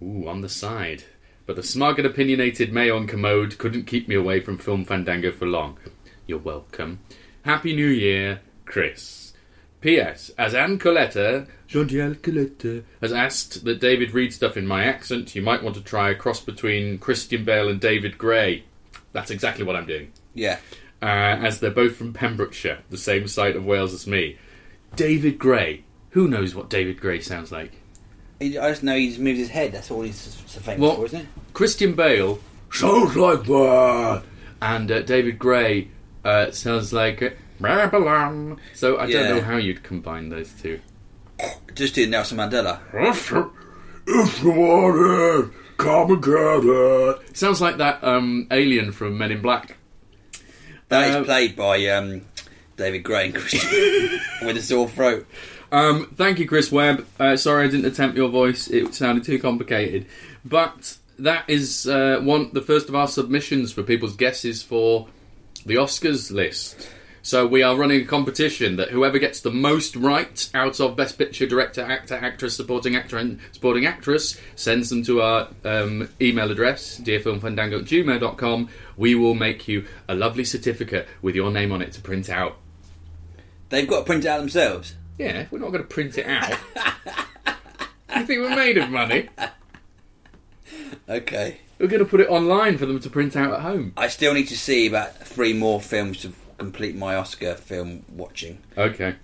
The, 0.00 0.06
ooh, 0.06 0.28
on 0.28 0.40
the 0.40 0.48
side. 0.48 1.04
But 1.46 1.56
the 1.56 1.62
smug 1.62 1.98
and 1.98 2.06
opinionated 2.06 2.72
Mayon 2.72 3.08
Kermode 3.08 3.58
couldn't 3.58 3.84
keep 3.84 4.08
me 4.08 4.14
away 4.14 4.40
from 4.40 4.58
Film 4.58 4.84
Fandango 4.84 5.30
for 5.30 5.46
long. 5.46 5.78
You're 6.26 6.38
welcome. 6.38 7.00
Happy 7.42 7.76
New 7.76 7.88
Year, 7.88 8.40
Chris. 8.64 9.32
P.S. 9.80 10.30
As 10.38 10.54
Anne 10.54 10.78
Coletta, 10.78 11.46
Jean-Pierre 11.68 12.14
Coletta, 12.14 12.82
has 13.02 13.12
asked 13.12 13.66
that 13.66 13.80
David 13.80 14.14
read 14.14 14.32
stuff 14.32 14.56
in 14.56 14.66
my 14.66 14.84
accent, 14.84 15.34
you 15.34 15.42
might 15.42 15.62
want 15.62 15.76
to 15.76 15.82
try 15.82 16.10
a 16.10 16.14
cross 16.14 16.40
between 16.40 16.96
Christian 16.96 17.44
Bale 17.44 17.68
and 17.68 17.78
David 17.78 18.16
Gray. 18.16 18.64
That's 19.12 19.30
exactly 19.30 19.62
what 19.62 19.76
I'm 19.76 19.84
doing. 19.84 20.10
Yeah. 20.32 20.58
Uh, 21.02 21.04
as 21.04 21.60
they're 21.60 21.70
both 21.70 21.96
from 21.96 22.14
Pembrokeshire, 22.14 22.78
the 22.88 22.96
same 22.96 23.28
side 23.28 23.56
of 23.56 23.66
Wales 23.66 23.92
as 23.92 24.06
me. 24.06 24.38
David 24.96 25.38
Gray. 25.38 25.84
Who 26.10 26.28
knows 26.28 26.54
what 26.54 26.70
David 26.70 27.00
Gray 27.00 27.20
sounds 27.20 27.50
like? 27.50 27.72
I 28.40 28.48
just 28.50 28.82
know 28.82 28.96
he 28.96 29.08
just 29.08 29.20
moves 29.20 29.38
his 29.38 29.48
head. 29.48 29.72
That's 29.72 29.90
all 29.90 30.02
he's 30.02 30.16
so 30.46 30.60
famous 30.60 30.80
Well- 30.80 30.96
for, 30.96 31.06
isn't 31.06 31.20
it? 31.22 31.26
Christian 31.54 31.94
Bale 31.94 32.38
sounds 32.72 33.16
like 33.16 33.44
that, 33.44 34.22
and 34.60 34.90
uh, 34.90 35.02
David 35.02 35.38
Gray 35.38 35.88
uh, 36.24 36.50
sounds 36.50 36.92
like 36.92 37.22
uh, 37.22 37.30
Babylon. 37.60 38.58
So 38.74 38.96
I 38.96 39.06
Yeah. 39.06 39.22
don't 39.28 39.36
know 39.36 39.42
how 39.44 39.56
you'd 39.56 39.82
combine 39.82 40.28
those 40.30 40.52
two. 40.60 40.80
Just 41.74 41.94
do 41.94 42.06
Nelson 42.08 42.38
Mandela. 42.38 42.80
If 42.92 43.30
you, 44.42 44.50
want 44.50 45.46
it, 45.46 45.52
come 45.76 46.10
and 46.12 46.22
get 46.22 46.64
it. 46.64 47.36
Sounds 47.36 47.60
like 47.60 47.78
that 47.78 48.02
um, 48.04 48.46
alien 48.50 48.92
from 48.92 49.16
Men 49.18 49.32
in 49.32 49.40
Black. 49.42 49.76
That 50.88 51.08
is 51.08 51.16
Uh, 51.16 51.24
played 51.24 51.56
by 51.56 51.86
um, 51.86 52.22
David 52.76 53.02
Gray 53.02 53.26
and 53.26 53.34
Christian 53.34 54.20
with 54.42 54.56
a 54.56 54.62
sore 54.62 54.88
throat. 54.88 55.26
Um, 55.72 56.06
thank 56.14 56.38
you, 56.38 56.46
Chris 56.46 56.70
Webb. 56.70 57.06
Uh, 57.18 57.36
sorry 57.36 57.64
I 57.64 57.70
didn't 57.70 57.86
attempt 57.86 58.16
your 58.16 58.28
voice; 58.28 58.68
it 58.68 58.94
sounded 58.94 59.24
too 59.24 59.38
complicated. 59.38 60.06
But 60.44 60.98
that 61.18 61.44
is 61.48 61.86
uh, 61.88 62.20
one 62.22 62.50
the 62.52 62.62
first 62.62 62.88
of 62.88 62.94
our 62.94 63.08
submissions 63.08 63.72
for 63.72 63.82
people's 63.82 64.16
guesses 64.16 64.62
for 64.62 65.08
the 65.66 65.74
Oscars 65.74 66.30
list. 66.30 66.88
So 67.22 67.46
we 67.46 67.62
are 67.62 67.74
running 67.74 68.02
a 68.02 68.04
competition 68.04 68.76
that 68.76 68.90
whoever 68.90 69.18
gets 69.18 69.40
the 69.40 69.50
most 69.50 69.96
right 69.96 70.50
out 70.52 70.78
of 70.78 70.94
Best 70.94 71.16
Picture, 71.16 71.46
Director, 71.46 71.80
Actor, 71.80 72.16
Actress, 72.16 72.54
Supporting 72.54 72.96
Actor, 72.96 73.16
and 73.16 73.40
Supporting 73.50 73.86
Actress 73.86 74.38
sends 74.56 74.90
them 74.90 75.02
to 75.04 75.22
our 75.22 75.48
um, 75.64 76.10
email 76.20 76.50
address, 76.50 77.00
dearfilmfandango 77.00 77.78
at 77.78 77.86
gmail.com. 77.86 78.68
We 78.98 79.14
will 79.14 79.34
make 79.34 79.66
you 79.66 79.86
a 80.06 80.14
lovely 80.14 80.44
certificate 80.44 81.08
with 81.22 81.34
your 81.34 81.50
name 81.50 81.72
on 81.72 81.80
it 81.80 81.92
to 81.92 82.02
print 82.02 82.28
out. 82.28 82.58
They've 83.70 83.88
got 83.88 84.00
to 84.00 84.04
print 84.04 84.24
it 84.24 84.28
out 84.28 84.38
themselves. 84.38 84.94
Yeah, 85.18 85.46
we're 85.50 85.58
not 85.60 85.70
going 85.70 85.82
to 85.82 85.88
print 85.88 86.18
it 86.18 86.26
out. 86.26 86.50
you 88.16 88.26
think 88.26 88.40
we're 88.40 88.56
made 88.56 88.76
of 88.78 88.90
money? 88.90 89.28
Okay. 91.08 91.58
We're 91.78 91.88
going 91.88 92.02
to 92.04 92.08
put 92.08 92.20
it 92.20 92.28
online 92.28 92.78
for 92.78 92.86
them 92.86 93.00
to 93.00 93.10
print 93.10 93.36
out 93.36 93.52
at 93.52 93.60
home. 93.60 93.92
I 93.96 94.08
still 94.08 94.32
need 94.34 94.48
to 94.48 94.56
see 94.58 94.86
about 94.86 95.16
three 95.18 95.52
more 95.52 95.80
films 95.80 96.20
to 96.22 96.32
complete 96.58 96.94
my 96.94 97.16
Oscar 97.16 97.54
film 97.54 98.04
watching. 98.08 98.58
Okay. 98.78 99.16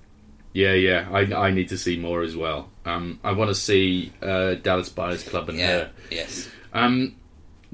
Yeah, 0.53 0.73
yeah. 0.75 1.09
I, 1.13 1.21
I 1.47 1.51
need 1.53 1.69
to 1.69 1.79
see 1.79 1.97
more 1.97 2.23
as 2.23 2.37
well. 2.37 2.69
Um, 2.85 3.21
I 3.23 3.33
want 3.33 3.49
to 3.51 3.55
see 3.55 4.13
uh, 4.21 4.55
Dallas 4.55 4.89
Buyers 4.89 5.23
Club 5.23 5.49
and 5.49 5.59
Yeah. 5.59 5.67
her. 5.69 5.91
Yes. 6.11 6.49
Um, 6.73 7.15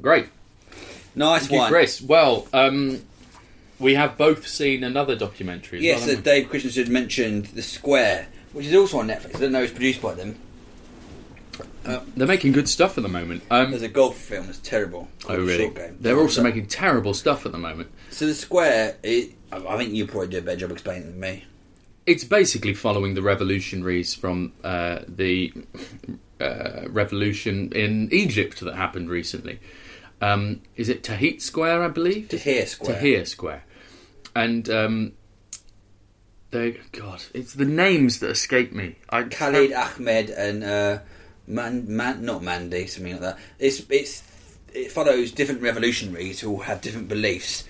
great. 0.00 0.26
Nice 1.14 1.46
Thank 1.46 1.60
one. 1.60 1.70
Chris. 1.70 2.02
Well, 2.02 2.46
um, 2.52 3.02
we 3.78 3.94
have 3.94 4.16
both 4.16 4.46
seen 4.46 4.82
another 4.84 5.16
documentary. 5.16 5.78
As 5.78 5.84
Yes, 5.84 6.06
well, 6.06 6.18
uh. 6.18 6.20
Dave 6.20 6.48
Christensen 6.48 6.92
mentioned 6.92 7.46
The 7.46 7.62
Square, 7.62 8.28
which 8.52 8.66
is 8.66 8.74
also 8.74 8.98
on 9.00 9.08
Netflix. 9.08 9.36
I 9.36 9.40
don't 9.40 9.52
know 9.52 9.62
it's 9.62 9.72
produced 9.72 10.00
by 10.02 10.14
them. 10.14 10.38
They're 12.16 12.26
making 12.26 12.52
good 12.52 12.68
stuff 12.68 12.98
at 12.98 13.02
the 13.02 13.08
moment. 13.08 13.42
Um, 13.50 13.70
There's 13.70 13.82
a 13.82 13.88
golf 13.88 14.16
film 14.18 14.46
that's 14.46 14.58
terrible. 14.58 15.08
oh, 15.28 15.36
really? 15.38 15.70
They're 16.00 16.18
also 16.18 16.36
So- 16.36 16.42
making 16.42 16.66
terrible 16.66 17.14
stuff 17.14 17.46
at 17.46 17.52
the 17.52 17.58
moment. 17.58 17.90
So 18.10 18.26
the 18.26 18.34
square, 18.34 18.96
it, 19.02 19.32
I 19.52 19.58
I 19.58 19.76
think 19.78 19.92
you 19.94 20.06
probably 20.06 20.28
do 20.28 20.38
a 20.38 20.42
better 20.42 20.56
job 20.58 20.72
explaining 20.72 21.06
than 21.06 21.20
me. 21.20 21.44
It's 22.06 22.24
basically 22.24 22.74
following 22.74 23.14
the 23.14 23.22
revolutionaries 23.22 24.14
from 24.14 24.52
uh, 24.64 25.00
the 25.08 25.52
uh, 26.40 26.88
revolution 26.88 27.72
in 27.72 28.08
Egypt 28.12 28.60
that 28.60 28.74
happened 28.74 29.08
recently. 29.10 29.58
Um, 30.20 30.62
is 30.76 30.88
it 30.88 31.02
Tahit 31.02 31.42
Square, 31.42 31.82
I 31.82 31.88
believe? 31.88 32.28
Tahrir 32.28 32.66
Square. 32.66 32.96
Tahrir 32.96 33.26
Square. 33.26 33.64
And 34.34 34.68
um, 34.70 35.12
they, 36.50 36.80
God, 36.92 37.22
it's 37.34 37.54
the 37.54 37.64
names 37.64 38.20
that 38.20 38.30
escape 38.30 38.72
me. 38.72 38.96
I 39.10 39.24
Khalid 39.24 39.72
Ahmed 39.72 40.30
and 40.30 40.64
uh, 40.64 40.98
Man, 41.46 41.84
Man, 41.88 42.24
not 42.24 42.42
Mandy, 42.42 42.86
something 42.86 43.12
like 43.12 43.20
that. 43.20 43.38
It's 43.58 43.80
it's 43.90 44.22
it 44.72 44.92
follows 44.92 45.32
different 45.32 45.62
revolutionaries 45.62 46.40
who 46.40 46.60
have 46.60 46.80
different 46.80 47.08
beliefs. 47.08 47.64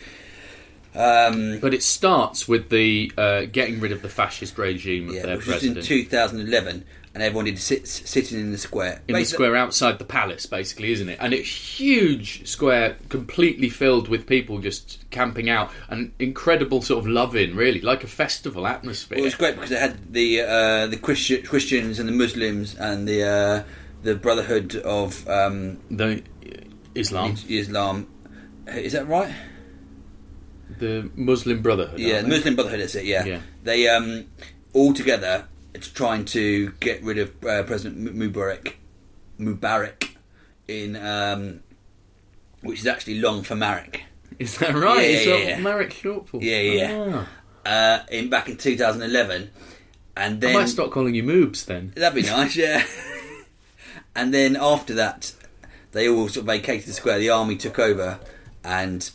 Um, 0.95 1.59
But 1.61 1.75
it 1.75 1.83
starts 1.83 2.49
with 2.49 2.71
the 2.71 3.13
uh, 3.19 3.43
getting 3.53 3.81
rid 3.81 3.93
of 3.93 4.03
the 4.03 4.09
fascist 4.09 4.57
regime 4.57 5.11
of 5.11 5.15
yeah, 5.15 5.23
their 5.27 5.37
which 5.37 5.47
was 5.47 5.63
in 5.63 5.81
2011, 5.81 6.85
and 7.17 7.23
everyone 7.23 7.47
did 7.47 7.59
sit 7.59 7.89
sitting 7.89 8.39
in 8.39 8.53
the 8.53 8.59
square. 8.59 9.01
in 9.09 9.15
the 9.15 9.25
square 9.25 9.57
outside 9.57 9.99
the 9.99 10.05
palace, 10.05 10.45
basically, 10.45 10.93
isn't 10.93 11.09
it? 11.09 11.17
And 11.19 11.33
it's 11.33 11.49
huge 11.49 12.47
square, 12.47 12.99
completely 13.09 13.71
filled 13.71 14.09
with 14.09 14.27
people 14.27 14.59
just 14.59 15.03
camping 15.09 15.49
out, 15.49 15.71
and 15.89 16.13
incredible 16.19 16.83
sort 16.83 17.03
of 17.03 17.09
loving, 17.09 17.57
really, 17.57 17.81
like 17.81 18.05
a 18.05 18.07
festival 18.07 18.67
atmosphere. 18.67 19.17
Well, 19.17 19.23
it 19.25 19.29
was 19.29 19.35
great 19.35 19.55
because 19.55 19.71
it 19.71 19.81
had 19.81 20.13
the 20.13 20.43
uh, 20.43 20.87
the 20.89 20.99
Christi- 20.99 21.41
Christians 21.41 21.99
and 21.99 22.07
the 22.07 22.13
Muslims 22.13 22.75
and 22.75 23.09
the 23.09 23.23
uh, 23.23 23.63
the 24.03 24.15
Brotherhood 24.15 24.77
of 24.77 25.27
um, 25.27 25.79
the 25.91 26.23
Islam, 26.95 27.35
Islam. 27.49 28.09
Is 28.67 28.93
that 28.93 29.09
right? 29.09 29.35
the 30.79 31.11
Muslim 31.15 31.63
Brotherhood. 31.63 31.99
Yeah, 31.99 32.21
the? 32.21 32.29
Muslim 32.29 32.57
Brotherhood. 32.57 32.81
That's 32.81 32.95
it. 32.95 33.07
Yeah, 33.07 33.25
Yeah. 33.25 33.41
they 33.63 33.89
um, 33.89 34.27
all 34.75 34.93
together 34.93 35.49
trying 35.81 36.25
to 36.27 36.73
get 36.81 37.03
rid 37.03 37.19
of 37.19 37.31
uh, 37.45 37.62
President 37.65 38.17
Mubarak, 38.17 38.75
Mubarak, 39.39 40.11
in 40.69 40.97
um, 40.97 41.61
which 42.62 42.81
is 42.81 42.87
actually 42.87 43.21
long 43.21 43.43
for 43.43 43.55
Marek. 43.55 44.05
Is 44.39 44.59
that 44.59 44.75
right? 44.75 45.03
Yeah, 45.03 45.17
Is 45.17 45.27
yeah, 45.27 45.37
yeah. 45.37 45.61
Marek 45.61 45.93
short 45.93 46.29
for? 46.29 46.43
Yeah, 46.43 46.61
yeah. 46.61 47.12
Ah. 47.15 47.29
Uh, 47.69 48.07
in 48.11 48.29
back 48.31 48.49
in 48.49 48.57
2011, 48.57 49.51
and 50.17 50.35
I 50.37 50.39
then 50.39 50.55
might 50.55 50.69
start 50.69 50.91
calling 50.91 51.15
you 51.15 51.23
Moobs 51.23 51.65
then. 51.65 51.93
That'd 51.97 52.23
be 52.23 52.29
nice, 52.29 52.55
yeah. 52.55 52.85
and 54.15 54.33
then 54.33 54.57
after 54.57 54.95
that, 54.95 55.35
they 55.93 56.09
all 56.09 56.29
sort 56.29 56.43
of 56.43 56.47
vacated 56.47 56.87
the 56.87 56.93
square. 56.93 57.19
The 57.19 57.31
army 57.31 57.57
took 57.57 57.79
over, 57.79 58.21
and 58.62 59.11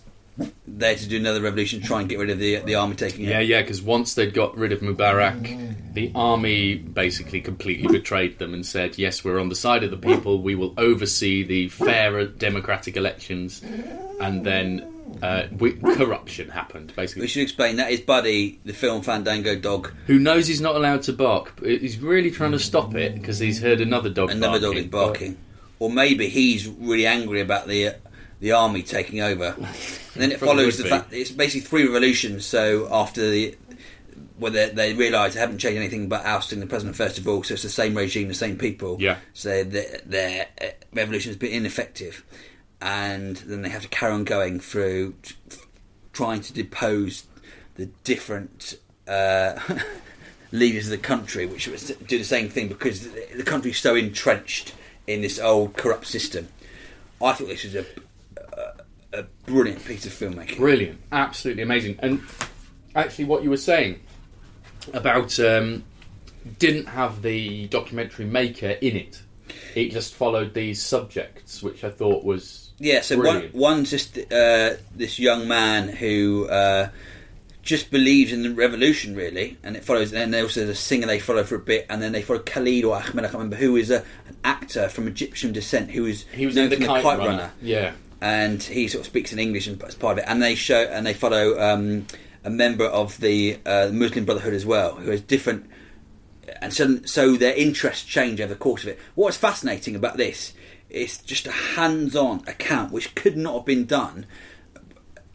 had 0.79 0.97
to 0.97 1.07
do 1.09 1.17
another 1.17 1.41
revolution, 1.41 1.81
try 1.81 1.99
and 2.01 2.09
get 2.09 2.19
rid 2.19 2.29
of 2.29 2.39
the 2.39 2.57
the 2.57 2.75
army 2.75 2.95
taking 2.95 3.25
Yeah, 3.25 3.39
it. 3.39 3.47
yeah, 3.47 3.57
yeah, 3.57 3.61
because 3.61 3.81
once 3.81 4.13
they'd 4.13 4.33
got 4.33 4.57
rid 4.57 4.71
of 4.71 4.79
Mubarak, 4.79 5.93
the 5.93 6.11
army 6.15 6.75
basically 6.75 7.41
completely 7.41 7.87
betrayed 7.87 8.39
them 8.39 8.53
and 8.53 8.65
said, 8.65 8.97
"Yes, 8.97 9.23
we're 9.23 9.39
on 9.39 9.49
the 9.49 9.55
side 9.55 9.83
of 9.83 9.91
the 9.91 9.97
people. 9.97 10.41
We 10.41 10.55
will 10.55 10.73
oversee 10.77 11.43
the 11.43 11.67
fair 11.69 12.25
democratic 12.25 12.95
elections." 12.97 13.61
And 14.19 14.45
then 14.45 14.87
uh, 15.21 15.47
we, 15.57 15.73
corruption 15.73 16.49
happened. 16.49 16.93
Basically, 16.95 17.23
we 17.23 17.27
should 17.27 17.41
explain 17.43 17.75
that 17.77 17.91
is 17.91 17.99
Buddy, 18.01 18.59
the 18.63 18.73
film 18.73 19.01
Fandango 19.01 19.55
dog. 19.55 19.91
who 20.07 20.17
knows 20.19 20.47
he's 20.47 20.61
not 20.61 20.75
allowed 20.75 21.01
to 21.03 21.13
bark? 21.13 21.53
But 21.57 21.69
he's 21.69 21.99
really 21.99 22.31
trying 22.31 22.51
to 22.53 22.59
stop 22.59 22.95
it 22.95 23.15
because 23.15 23.39
he's 23.39 23.61
heard 23.61 23.81
another 23.81 24.09
dog. 24.09 24.29
Another 24.31 24.59
barking, 24.59 24.61
dog 24.61 24.77
is 24.77 24.85
barking, 24.85 25.37
or 25.79 25.89
maybe 25.89 26.29
he's 26.29 26.67
really 26.67 27.05
angry 27.07 27.41
about 27.41 27.67
the 27.67 27.95
the 28.41 28.51
army 28.51 28.83
taking 28.83 29.21
over. 29.21 29.55
And 29.57 29.65
then 30.15 30.31
it 30.31 30.39
follows 30.39 30.77
the 30.77 30.85
fact 30.85 31.11
that 31.11 31.17
it's 31.17 31.31
basically 31.31 31.61
three 31.61 31.85
revolutions. 31.85 32.45
So 32.45 32.89
after 32.91 33.29
the 33.29 33.55
where 34.37 34.51
they, 34.51 34.69
they 34.69 34.93
realise 34.93 35.35
they 35.35 35.39
haven't 35.39 35.59
changed 35.59 35.77
anything 35.77 36.09
but 36.09 36.25
ousting 36.25 36.59
the 36.59 36.65
president 36.65 36.97
first 36.97 37.19
of 37.19 37.27
all, 37.27 37.43
so 37.43 37.53
it's 37.53 37.63
the 37.63 37.69
same 37.69 37.95
regime, 37.95 38.27
the 38.27 38.33
same 38.33 38.57
people. 38.57 38.97
Yeah. 38.99 39.17
So 39.33 39.63
their, 39.63 40.01
their 40.03 40.47
uh, 40.59 40.65
revolution 40.93 41.29
has 41.29 41.37
been 41.37 41.51
ineffective, 41.51 42.25
and 42.81 43.37
then 43.37 43.61
they 43.61 43.69
have 43.69 43.83
to 43.83 43.87
carry 43.87 44.11
on 44.11 44.23
going 44.23 44.59
through 44.59 45.13
t- 45.21 45.35
trying 46.11 46.41
to 46.41 46.53
depose 46.53 47.25
the 47.75 47.85
different. 48.03 48.77
Uh, 49.07 49.59
leaders 50.53 50.85
of 50.85 50.91
the 50.91 50.97
country, 50.97 51.45
which 51.45 51.67
was 51.67 51.95
do 52.07 52.17
the 52.17 52.25
same 52.25 52.49
thing 52.49 52.67
because 52.67 53.09
the 53.09 53.27
the 53.37 53.43
country's 53.43 53.79
so 53.79 53.95
entrenched 53.95 54.73
in 55.07 55.21
this 55.21 55.39
old 55.39 55.77
corrupt 55.77 56.05
system. 56.05 56.49
I 57.21 57.33
thought 57.33 57.47
this 57.47 57.63
was 57.63 57.75
a, 57.75 57.85
a, 59.13 59.23
brilliant 59.45 59.83
piece 59.85 60.05
of 60.05 60.11
filmmaking. 60.11 60.57
Brilliant, 60.57 60.99
absolutely 61.11 61.63
amazing. 61.63 61.97
And 61.99 62.21
actually, 62.95 63.25
what 63.25 63.43
you 63.43 63.49
were 63.49 63.57
saying 63.57 63.99
about 64.93 65.39
um, 65.39 65.83
didn't 66.59 66.87
have 66.87 67.21
the 67.21 67.67
documentary 67.67 68.25
maker 68.25 68.69
in 68.69 68.95
it. 68.95 69.21
It 69.75 69.91
just 69.91 70.13
followed 70.13 70.53
these 70.53 70.81
subjects, 70.81 71.61
which 71.61 71.83
I 71.83 71.89
thought 71.89 72.23
was 72.23 72.71
Yeah, 72.79 73.01
so 73.01 73.17
one, 73.17 73.49
one's 73.53 73.89
just 73.89 74.17
uh, 74.17 74.75
this 74.95 75.19
young 75.19 75.47
man 75.47 75.87
who 75.89 76.47
uh, 76.49 76.89
just 77.61 77.91
believes 77.91 78.33
in 78.33 78.43
the 78.43 78.53
revolution, 78.53 79.15
really, 79.15 79.57
and 79.63 79.75
it 79.75 79.83
follows. 79.83 80.11
And 80.11 80.21
then 80.21 80.31
they 80.31 80.41
also 80.41 80.61
there's 80.61 80.77
a 80.77 80.81
singer 80.81 81.07
they 81.07 81.19
follow 81.19 81.43
for 81.43 81.55
a 81.55 81.59
bit, 81.59 81.85
and 81.89 82.01
then 82.01 82.11
they 82.11 82.21
follow 82.21 82.39
Khalid 82.39 82.85
or 82.85 82.95
Ahmed, 82.95 83.19
I 83.19 83.21
can't 83.21 83.33
remember, 83.33 83.57
who 83.57 83.75
is 83.75 83.91
a, 83.91 83.99
an 84.27 84.37
actor 84.43 84.89
from 84.89 85.07
Egyptian 85.07 85.53
descent 85.53 85.91
who 85.91 86.05
is 86.05 86.25
he 86.33 86.45
was 86.45 86.55
known 86.55 86.69
the 86.69 86.77
kite, 86.77 86.87
the 86.87 87.09
Kite 87.09 87.17
runner. 87.19 87.29
Runner. 87.29 87.51
Yeah, 87.61 87.93
and 88.21 88.61
he 88.61 88.87
sort 88.87 89.01
of 89.01 89.07
speaks 89.07 89.33
in 89.33 89.39
English 89.39 89.67
as 89.67 89.95
part 89.95 90.17
of 90.17 90.23
it. 90.23 90.25
And 90.27 90.41
they 90.41 90.55
show 90.55 90.83
and 90.83 91.05
they 91.05 91.13
follow 91.13 91.59
um, 91.59 92.05
a 92.43 92.49
member 92.49 92.85
of 92.85 93.19
the 93.19 93.59
uh, 93.65 93.89
Muslim 93.91 94.25
Brotherhood 94.25 94.53
as 94.53 94.65
well, 94.65 94.95
who 94.95 95.09
has 95.11 95.21
different. 95.21 95.65
And 96.61 96.71
so, 96.71 96.99
so 97.05 97.35
their 97.35 97.55
interests 97.55 98.05
change 98.05 98.39
over 98.39 98.53
the 98.53 98.59
course 98.59 98.83
of 98.83 98.89
it. 98.89 98.99
What's 99.15 99.37
fascinating 99.37 99.95
about 99.95 100.17
this 100.17 100.53
is 100.89 101.17
just 101.19 101.47
a 101.47 101.51
hands-on 101.51 102.43
account, 102.47 102.91
which 102.91 103.15
could 103.15 103.37
not 103.37 103.53
have 103.55 103.65
been 103.65 103.85
done. 103.85 104.25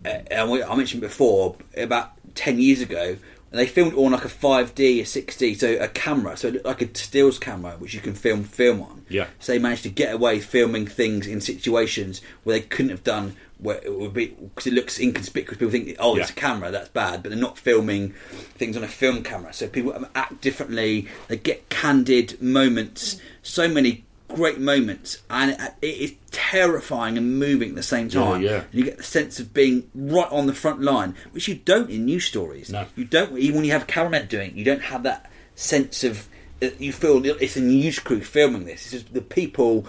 Uh, 0.05 0.20
and 0.31 0.51
we, 0.51 0.62
I 0.62 0.75
mentioned 0.77 1.01
before 1.01 1.57
about 1.77 2.12
ten 2.35 2.61
years 2.61 2.81
ago. 2.81 3.16
And 3.51 3.61
they 3.61 3.67
filmed 3.67 3.95
on 3.95 4.13
like 4.13 4.25
a 4.25 4.29
5D, 4.29 5.01
a 5.01 5.05
6D, 5.05 5.59
so 5.59 5.77
a 5.81 5.89
camera, 5.89 6.37
so 6.37 6.49
it 6.49 6.55
looked 6.55 6.67
like 6.67 6.83
a 6.83 6.99
stills 6.99 7.39
camera, 7.39 7.73
which 7.79 7.95
you 7.95 8.01
can 8.01 8.15
film 8.15 8.45
film 8.45 8.83
on. 8.83 9.07
Yeah. 9.09 9.29
So 9.39 9.53
they 9.53 9.59
managed 9.59 9.85
to 9.85 9.89
get 9.89 10.13
away 10.13 10.41
filming 10.41 10.87
things 10.87 11.27
in 11.27 11.41
situations 11.41 12.21
where 12.43 12.59
they 12.59 12.67
couldn't 12.67 12.91
have 12.91 13.05
done 13.05 13.37
where 13.59 13.79
it 13.79 13.99
would 13.99 14.13
be 14.13 14.27
because 14.27 14.67
it 14.67 14.75
looks 14.75 14.99
inconspicuous. 14.99 15.59
People 15.59 15.71
think, 15.71 15.97
oh, 15.99 16.17
it's 16.17 16.31
a 16.31 16.35
camera, 16.35 16.71
that's 16.71 16.91
bad, 16.91 17.23
but 17.23 17.31
they're 17.31 17.39
not 17.39 17.57
filming 17.57 18.11
things 18.57 18.77
on 18.77 18.85
a 18.85 18.89
film 18.89 19.23
camera. 19.23 19.53
So 19.53 19.69
people 19.69 20.07
act 20.15 20.41
differently. 20.41 21.09
They 21.29 21.37
get 21.37 21.69
candid 21.69 22.41
moments. 22.43 23.15
Mm. 23.15 23.21
So 23.43 23.69
many 23.69 24.05
great 24.29 24.59
moments, 24.59 25.23
and 25.31 25.53
it, 25.53 25.61
it 25.83 25.87
is 25.87 26.15
terrifying 26.31 27.17
and 27.17 27.39
moving 27.39 27.71
at 27.71 27.75
the 27.77 27.83
same 27.83 28.09
time. 28.09 28.43
yeah. 28.43 28.65
And 28.65 28.75
you 28.75 28.85
get 28.85 28.97
the 28.99 29.03
sense 29.03 29.39
of 29.41 29.55
being 29.55 29.89
right 29.95 30.31
on 30.33 30.47
the 30.47 30.55
front 30.55 30.81
line, 30.83 31.15
which 31.33 31.49
you 31.49 31.55
don't 31.55 31.91
in 31.91 32.05
news 32.07 32.25
stories. 32.25 32.71
No. 32.71 32.87
You 32.97 33.05
don't 33.05 33.37
even 33.39 33.57
when 33.57 33.65
you 33.65 33.73
have 33.73 33.87
cameramen 33.87 34.27
doing 34.27 34.51
it. 34.51 34.57
You 34.57 34.65
don't 34.65 34.83
have 34.83 35.03
that 35.05 35.31
sense 35.55 36.05
of 36.05 36.29
uh, 36.62 36.69
you 36.79 36.93
feel 36.93 37.25
it's 37.25 37.57
a 37.57 37.61
news 37.61 37.99
crew 37.99 38.21
filming 38.23 38.65
this. 38.65 38.83
It's 38.93 39.03
just 39.05 39.15
the 39.15 39.23
people 39.23 39.87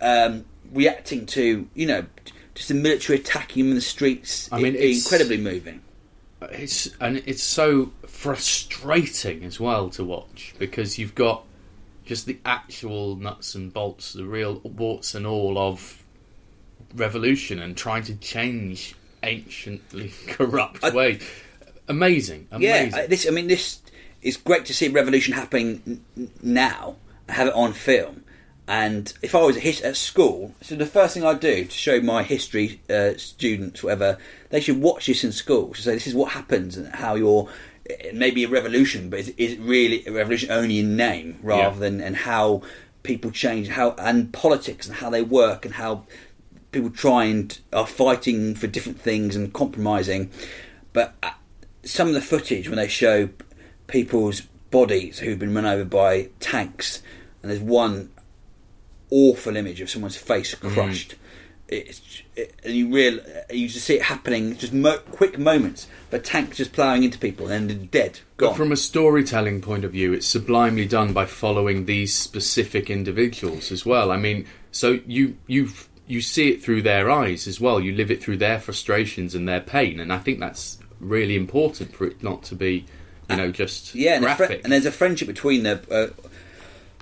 um, 0.00 0.44
reacting 0.72 1.26
to 1.26 1.68
you 1.74 1.86
know 1.86 2.06
just 2.54 2.68
the 2.68 2.74
military 2.74 3.18
attacking 3.18 3.64
them 3.64 3.70
in 3.70 3.74
the 3.76 3.80
streets. 3.80 4.48
I 4.52 4.56
mean, 4.60 4.74
It- 4.74 4.80
it's- 4.80 5.02
incredibly 5.04 5.38
moving. 5.38 5.80
it's 6.50 6.88
and 7.00 7.22
it's 7.26 7.42
so 7.42 7.92
frustrating 8.06 9.44
as 9.44 9.58
well 9.60 9.88
to 9.90 10.04
watch 10.04 10.54
because 10.58 10.98
you've 10.98 11.14
got 11.14 11.44
just 12.12 12.26
the 12.26 12.36
actual 12.44 13.16
nuts 13.16 13.54
and 13.54 13.72
bolts, 13.72 14.12
the 14.12 14.24
real 14.26 14.60
warts 14.64 15.14
and 15.14 15.26
all 15.26 15.56
of 15.56 16.02
revolution 16.94 17.58
and 17.58 17.74
trying 17.74 18.02
to 18.02 18.14
change 18.16 18.94
anciently 19.22 20.12
corrupt 20.28 20.84
I- 20.84 20.90
ways. 20.90 21.22
Amazing, 21.88 22.48
amazing. 22.50 22.90
Yeah, 22.92 22.96
I- 23.04 23.06
this. 23.06 23.26
I 23.26 23.30
mean, 23.30 23.46
this 23.48 23.80
is 24.20 24.36
great 24.36 24.66
to 24.66 24.74
see 24.74 24.88
revolution 24.88 25.32
happening 25.32 26.02
n- 26.16 26.30
now. 26.42 26.96
Have 27.30 27.48
it 27.48 27.54
on 27.54 27.72
film. 27.72 28.24
And 28.68 29.10
if 29.22 29.34
I 29.34 29.40
was 29.42 29.56
at, 29.56 29.62
his, 29.62 29.80
at 29.80 29.96
school, 29.96 30.54
so 30.60 30.76
the 30.76 30.84
first 30.86 31.14
thing 31.14 31.24
I'd 31.24 31.40
do 31.40 31.64
to 31.64 31.70
show 31.70 32.00
my 32.02 32.22
history 32.22 32.80
uh, 32.90 33.12
students, 33.16 33.82
whatever, 33.82 34.18
they 34.50 34.60
should 34.60 34.80
watch 34.82 35.06
this 35.06 35.24
in 35.24 35.32
school 35.32 35.72
to 35.74 35.80
say 35.82 35.94
this 35.94 36.06
is 36.06 36.14
what 36.14 36.32
happens 36.32 36.76
and 36.76 36.88
how 36.94 37.14
you're 37.14 37.48
it 38.00 38.14
may 38.14 38.30
be 38.30 38.44
a 38.44 38.48
revolution, 38.48 39.10
but 39.10 39.20
is, 39.20 39.28
is 39.36 39.52
it 39.52 39.60
really 39.60 40.04
a 40.06 40.12
revolution 40.12 40.50
only 40.50 40.78
in 40.78 40.96
name 40.96 41.38
rather 41.42 41.74
Yeah. 41.74 41.78
than 41.80 42.00
and 42.00 42.16
how 42.16 42.62
people 43.02 43.30
change, 43.30 43.68
how 43.68 43.92
and 43.98 44.32
politics 44.32 44.86
and 44.86 44.96
how 44.96 45.10
they 45.10 45.22
work 45.22 45.64
and 45.64 45.74
how 45.74 46.04
people 46.70 46.90
try 46.90 47.24
and 47.24 47.58
are 47.72 47.86
fighting 47.86 48.54
for 48.54 48.66
different 48.66 49.00
things 49.00 49.36
and 49.36 49.52
compromising. 49.52 50.30
But 50.92 51.14
uh, 51.22 51.30
some 51.84 52.08
of 52.08 52.14
the 52.14 52.20
footage 52.20 52.68
when 52.68 52.76
they 52.76 52.88
show 52.88 53.28
people's 53.88 54.42
bodies 54.70 55.18
who've 55.18 55.38
been 55.38 55.54
run 55.54 55.66
over 55.66 55.84
by 55.84 56.28
tanks, 56.40 57.02
and 57.42 57.50
there's 57.50 57.60
one 57.60 58.10
awful 59.10 59.56
image 59.56 59.80
of 59.80 59.90
someone's 59.90 60.16
face 60.16 60.54
Mm. 60.54 61.14
It's 61.72 62.22
it, 62.36 62.54
and 62.64 62.74
you 62.74 62.94
real 62.94 63.20
you 63.50 63.68
just 63.68 63.86
see 63.86 63.96
it 63.96 64.02
happening, 64.02 64.56
just 64.56 64.72
mo- 64.72 64.98
quick 65.10 65.38
moments. 65.38 65.86
The 66.10 66.18
tank 66.18 66.54
just 66.54 66.72
ploughing 66.72 67.02
into 67.02 67.18
people 67.18 67.50
and 67.50 67.68
then 67.68 67.78
they're 67.78 67.86
dead, 67.86 68.20
gone. 68.36 68.50
But 68.50 68.56
from 68.56 68.72
a 68.72 68.76
storytelling 68.76 69.60
point 69.62 69.84
of 69.84 69.92
view, 69.92 70.12
it's 70.12 70.26
sublimely 70.26 70.86
done 70.86 71.12
by 71.12 71.26
following 71.26 71.86
these 71.86 72.14
specific 72.14 72.90
individuals 72.90 73.72
as 73.72 73.86
well. 73.86 74.10
I 74.10 74.16
mean, 74.16 74.46
so 74.70 75.00
you 75.06 75.36
you 75.46 75.70
you 76.06 76.20
see 76.20 76.50
it 76.50 76.62
through 76.62 76.82
their 76.82 77.10
eyes 77.10 77.46
as 77.46 77.60
well. 77.60 77.80
You 77.80 77.92
live 77.92 78.10
it 78.10 78.22
through 78.22 78.36
their 78.36 78.60
frustrations 78.60 79.34
and 79.34 79.48
their 79.48 79.60
pain, 79.60 79.98
and 80.00 80.12
I 80.12 80.18
think 80.18 80.40
that's 80.40 80.78
really 81.00 81.36
important 81.36 81.94
for 81.94 82.04
it 82.04 82.22
not 82.22 82.42
to 82.44 82.54
be, 82.54 82.84
you 83.30 83.36
know, 83.36 83.50
just 83.50 83.94
Yeah, 83.94 84.16
and, 84.16 84.24
a 84.24 84.36
fri- 84.36 84.60
and 84.62 84.72
there's 84.72 84.86
a 84.86 84.92
friendship 84.92 85.26
between 85.28 85.62
the 85.62 85.80
uh, 85.90 86.24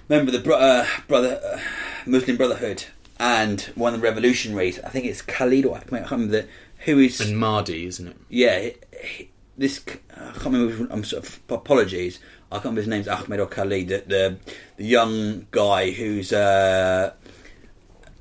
member 0.08 0.28
of 0.28 0.32
the 0.32 0.38
bro- 0.40 0.58
uh, 0.58 0.86
brother 1.08 1.40
uh, 1.44 1.60
Muslim 2.06 2.36
Brotherhood 2.36 2.84
and 3.20 3.60
one 3.76 3.94
of 3.94 4.00
the 4.00 4.04
revolutionaries. 4.04 4.80
I 4.80 4.88
think 4.88 5.04
it's 5.06 5.22
Khalid 5.22 5.64
or 5.66 5.76
I 5.76 5.80
can't 5.80 6.10
remember 6.10 6.42
the, 6.42 6.48
who 6.86 6.98
is 6.98 7.20
and 7.20 7.38
Mardi, 7.38 7.86
isn't 7.86 8.08
it? 8.08 8.16
yeah 8.28 8.70
this 9.58 9.84
I 10.16 10.32
can't 10.32 10.46
remember. 10.54 10.88
I'm 10.92 11.04
sort 11.04 11.22
of 11.24 11.38
apologies. 11.50 12.18
I 12.50 12.54
can't 12.56 12.64
remember 12.64 12.80
his 12.80 12.88
name's 12.88 13.08
Ahmed 13.08 13.38
or 13.40 13.46
Khalid. 13.46 13.88
The 13.88 14.04
the, 14.06 14.36
the 14.78 14.84
young 14.84 15.46
guy 15.50 15.90
who's 15.90 16.32
uh, 16.32 17.12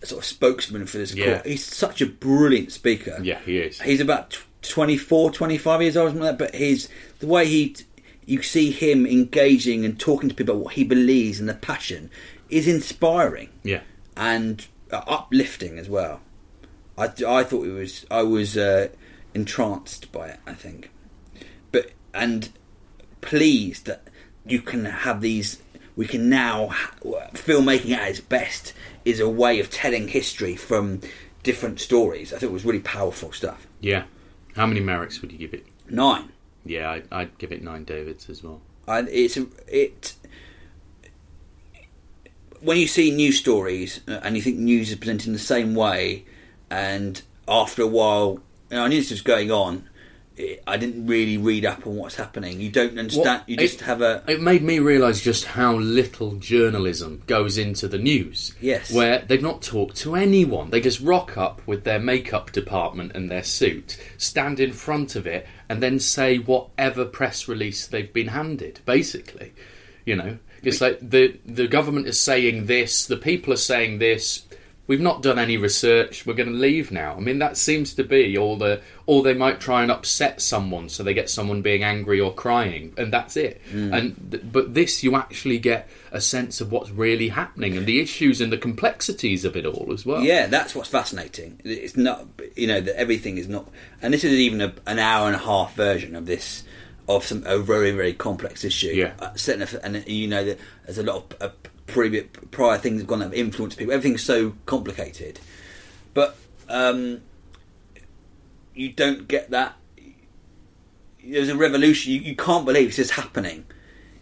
sort 0.04 0.20
of 0.22 0.26
spokesman 0.26 0.86
for 0.86 0.98
this 0.98 1.14
Yeah. 1.16 1.36
court. 1.36 1.46
He's 1.46 1.66
such 1.66 2.02
a 2.02 2.06
brilliant 2.06 2.72
speaker. 2.74 3.18
Yeah, 3.24 3.40
he 3.46 3.58
is. 3.60 3.80
He's 3.82 4.02
about 4.02 4.32
tw- 4.32 4.46
24, 4.64 5.32
25 5.32 5.82
years 5.82 5.96
old, 5.96 6.10
something 6.10 6.24
like 6.26 6.38
that. 6.38 6.52
But 6.52 6.56
his 6.56 6.90
the 7.20 7.28
way 7.28 7.46
he, 7.48 7.76
you 8.26 8.42
see 8.42 8.72
him 8.72 9.06
engaging 9.08 9.86
and 9.86 9.98
talking 9.98 10.28
to 10.28 10.36
people 10.36 10.56
about 10.56 10.66
what 10.66 10.74
he 10.74 10.84
believes 10.84 11.40
and 11.40 11.48
the 11.48 11.54
passion 11.54 12.10
is 12.50 12.68
inspiring 12.68 13.50
Yeah, 13.64 13.82
and 14.18 14.68
uplifting 14.92 15.78
as 15.78 15.90
well. 15.90 16.22
I, 16.98 17.06
I 17.28 17.44
thought 17.44 17.66
it 17.66 17.72
was 17.74 18.06
I 18.12 18.24
was 18.24 18.58
uh, 18.58 18.90
entranced 19.34 20.12
by 20.12 20.30
it. 20.30 20.40
I 20.46 20.54
think, 20.54 20.92
but 21.72 21.92
and 22.14 22.50
pleased 23.22 23.86
that 23.86 24.08
you 24.46 24.62
can 24.62 24.86
have 24.86 25.22
these. 25.22 25.62
We 25.96 26.08
can 26.08 26.30
now 26.30 26.68
ha- 26.68 26.94
filmmaking 27.34 27.92
at 27.92 28.10
its 28.10 28.20
best 28.22 28.74
is 29.04 29.20
a 29.20 29.28
way 29.30 29.60
of 29.60 29.70
telling 29.70 30.08
history 30.08 30.56
from 30.56 31.02
different 31.44 31.80
stories. 31.80 32.32
I 32.34 32.38
thought 32.38 32.48
it 32.48 32.52
was 32.54 32.66
really 32.66 32.80
powerful 32.80 33.32
stuff. 33.32 33.68
yeah. 33.82 34.04
How 34.56 34.66
many 34.66 34.82
Mareks 34.82 35.22
would 35.22 35.32
you 35.32 35.38
give 35.38 35.54
it? 35.54 35.66
Nine. 35.90 36.30
Yeah, 36.66 36.90
I, 36.90 37.04
I'd 37.12 37.38
give 37.38 37.52
it 37.52 37.62
nine 37.64 37.86
Davids 37.86 38.30
as 38.30 38.44
well. 38.44 38.60
and 38.88 39.08
it's 39.10 39.38
it 39.68 40.16
when 42.62 42.78
you 42.78 42.88
see 42.88 43.12
news 43.12 43.38
stories 43.38 44.02
uh, 44.08 44.20
and 44.24 44.36
you 44.36 44.42
think 44.42 44.58
news 44.58 44.90
is 44.90 44.96
presented 44.98 45.28
in 45.28 45.34
the 45.34 45.40
same 45.40 45.76
way 45.76 46.26
and 46.70 47.22
after 47.48 47.82
a 47.82 47.88
while 47.88 48.40
I 48.72 48.88
knew 48.88 48.98
this 48.98 49.12
was 49.12 49.22
going 49.22 49.52
on 49.52 49.88
I 50.66 50.78
didn't 50.78 51.06
really 51.06 51.38
read 51.38 51.66
up 51.66 51.86
on 51.86 51.98
what's 51.98 52.16
happening 52.16 52.62
you 52.62 52.70
don't 52.72 52.98
understand 52.98 53.26
Well, 53.26 53.44
you 53.48 53.58
just 53.58 53.82
it- 53.82 53.86
have 53.86 54.02
a 54.02 54.24
It 54.28 54.40
made 54.42 54.62
me 54.62 54.80
realise 54.80 55.20
just 55.22 55.44
how 55.46 55.76
little 55.76 56.36
journalism 56.36 57.24
goes 57.28 57.58
into 57.58 57.90
the 57.90 57.98
news. 57.98 58.54
Yes. 58.62 58.90
Where 58.90 59.20
they've 59.20 59.42
not 59.42 59.62
talked 59.62 59.98
to 59.98 60.16
anyone. 60.16 60.70
They 60.70 60.80
just 60.80 61.02
rock 61.02 61.38
up 61.38 61.62
with 61.68 61.84
their 61.84 62.00
makeup 62.00 62.54
department 62.54 63.12
and 63.16 63.30
their 63.30 63.44
suit, 63.44 63.98
stand 64.18 64.62
in 64.62 64.72
front 64.72 65.18
of 65.18 65.28
it, 65.28 65.46
and 65.68 65.84
then 65.84 66.00
say 66.00 66.38
whatever 66.38 67.04
press 67.04 67.50
release 67.50 67.86
they've 67.86 68.14
been 68.14 68.30
handed, 68.30 68.80
basically. 68.86 69.52
You 70.06 70.16
know? 70.16 70.38
It's 70.64 70.82
like 70.82 71.00
the 71.02 71.40
the 71.46 71.68
government 71.68 72.08
is 72.08 72.20
saying 72.20 72.66
this, 72.66 73.06
the 73.06 73.18
people 73.18 73.54
are 73.54 73.58
saying 73.58 74.00
this. 74.00 74.46
We've 74.88 75.00
not 75.00 75.22
done 75.22 75.38
any 75.38 75.56
research. 75.56 76.26
We're 76.26 76.34
going 76.34 76.52
to 76.52 76.56
leave 76.56 76.92
now. 76.92 77.14
I 77.14 77.20
mean, 77.20 77.38
that 77.38 77.58
seems 77.58 77.94
to 77.94 78.04
be 78.04 78.36
all 78.36 78.58
the. 78.58 78.82
Or 79.06 79.22
they 79.22 79.36
might 79.36 79.60
try 79.60 79.84
and 79.84 79.92
upset 79.92 80.42
someone, 80.42 80.90
so 80.90 81.04
they 81.04 81.14
get 81.14 81.30
someone 81.30 81.62
being 81.62 81.84
angry 81.84 82.20
or 82.20 82.34
crying, 82.34 82.94
and 82.98 83.14
that's 83.14 83.38
it. 83.38 83.62
Hmm. 83.70 83.94
And 83.94 84.52
but 84.52 84.74
this, 84.74 85.04
you 85.04 85.16
actually 85.16 85.60
get 85.60 85.88
a 86.12 86.20
sense 86.20 86.60
of 86.60 86.72
what's 86.72 86.90
really 86.90 87.30
happening 87.30 87.78
and 87.78 87.86
the 87.86 88.00
issues 88.00 88.42
and 88.42 88.52
the 88.52 88.58
complexities 88.58 89.46
of 89.46 89.56
it 89.56 89.66
all 89.66 89.92
as 89.94 90.08
well. 90.08 90.22
Yeah, 90.22 90.48
that's 90.48 90.74
what's 90.74 90.90
fascinating. 90.90 91.62
It's 91.64 91.96
not, 91.96 92.26
you 92.56 92.66
know, 92.66 92.82
that 92.82 93.00
everything 93.00 93.38
is 93.38 93.48
not, 93.48 93.68
and 94.02 94.12
this 94.12 94.24
is 94.24 94.34
even 94.34 94.60
a, 94.62 94.74
an 94.88 94.98
hour 94.98 95.28
and 95.28 95.36
a 95.36 95.40
half 95.40 95.76
version 95.76 96.16
of 96.16 96.26
this 96.26 96.64
of 97.10 97.26
some 97.26 97.44
a 97.46 97.58
very 97.60 97.92
very 97.92 98.14
complex 98.14 98.64
issue. 98.64 98.88
Yeah. 98.94 99.14
uh, 99.20 99.34
setting 99.36 99.68
and 99.84 100.08
you 100.08 100.28
know 100.28 100.46
that 100.46 100.60
there's 100.86 100.98
a 101.00 101.04
lot 101.04 101.34
of 101.34 101.42
uh, 101.42 101.50
previous 101.88 102.26
prior 102.52 102.78
things 102.78 103.02
have 103.02 103.08
gone 103.08 103.20
that 103.20 103.26
have 103.26 103.34
influenced 103.34 103.78
people. 103.78 103.94
Everything's 103.94 104.24
so 104.24 104.54
complicated, 104.66 105.40
but 106.14 106.38
um, 106.70 107.22
you 108.76 108.90
don't 108.92 109.28
get 109.28 109.50
that. 109.52 109.76
There's 111.24 111.50
a 111.50 111.58
revolution. 111.58 112.14
You, 112.14 112.22
you 112.22 112.36
can't 112.36 112.66
believe 112.66 112.90
this 112.90 113.00
is 113.00 113.12
happening 113.12 113.66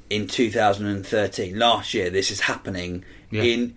in 0.09 0.27
2013. 0.27 1.57
Last 1.59 1.93
year, 1.93 2.09
this 2.09 2.31
is 2.31 2.41
happening 2.41 3.03
Yeah. 3.29 3.43
in. 3.43 3.75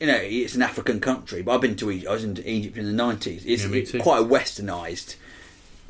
You 0.00 0.06
know, 0.06 0.18
it's 0.20 0.54
an 0.54 0.62
African 0.62 1.00
country, 1.00 1.42
but 1.42 1.52
I've 1.56 1.60
been 1.60 1.74
to 1.76 1.90
Egypt. 1.90 2.08
I 2.08 2.12
was 2.14 2.22
in 2.22 2.38
Egypt 2.46 2.76
in 2.76 2.96
the 2.96 3.02
90s. 3.02 3.42
It's, 3.44 3.64
Yeah, 3.64 3.74
it's 3.74 3.90
quite 3.98 4.20
a 4.20 4.24
westernised 4.24 5.16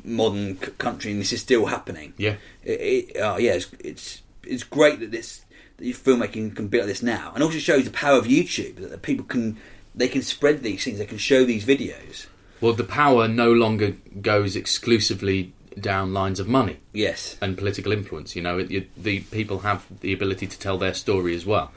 modern 0.03 0.57
c- 0.61 0.71
country, 0.77 1.11
and 1.11 1.19
this 1.21 1.33
is 1.33 1.41
still 1.41 1.65
happening. 1.67 2.13
Yeah. 2.17 2.35
It, 2.63 2.81
it, 2.81 3.17
oh, 3.17 3.33
uh, 3.33 3.37
yeah, 3.37 3.53
it's, 3.53 3.67
it's 3.79 4.21
it's 4.43 4.63
great 4.63 4.99
that 4.99 5.11
this 5.11 5.45
that 5.77 5.85
your 5.85 5.95
filmmaking 5.95 6.55
can 6.55 6.67
be 6.67 6.77
like 6.79 6.87
this 6.87 7.03
now, 7.03 7.31
and 7.33 7.43
also 7.43 7.57
shows 7.59 7.85
the 7.85 7.91
power 7.91 8.17
of 8.17 8.25
YouTube 8.25 8.77
that 8.77 8.91
the 8.91 8.97
people 8.97 9.25
can 9.25 9.57
they 9.95 10.07
can 10.07 10.21
spread 10.21 10.61
these 10.63 10.83
things, 10.83 10.97
they 10.99 11.05
can 11.05 11.17
show 11.17 11.45
these 11.45 11.65
videos. 11.65 12.27
Well, 12.61 12.73
the 12.73 12.83
power 12.83 13.27
no 13.27 13.51
longer 13.51 13.95
goes 14.21 14.55
exclusively 14.55 15.53
down 15.79 16.13
lines 16.13 16.39
of 16.39 16.47
money. 16.47 16.77
Yes, 16.93 17.37
and 17.41 17.57
political 17.57 17.91
influence. 17.91 18.35
You 18.35 18.41
know, 18.41 18.59
it, 18.59 18.69
you, 18.71 18.87
the 18.97 19.21
people 19.21 19.59
have 19.59 19.85
the 20.01 20.13
ability 20.13 20.47
to 20.47 20.59
tell 20.59 20.77
their 20.77 20.93
story 20.93 21.35
as 21.35 21.45
well, 21.45 21.71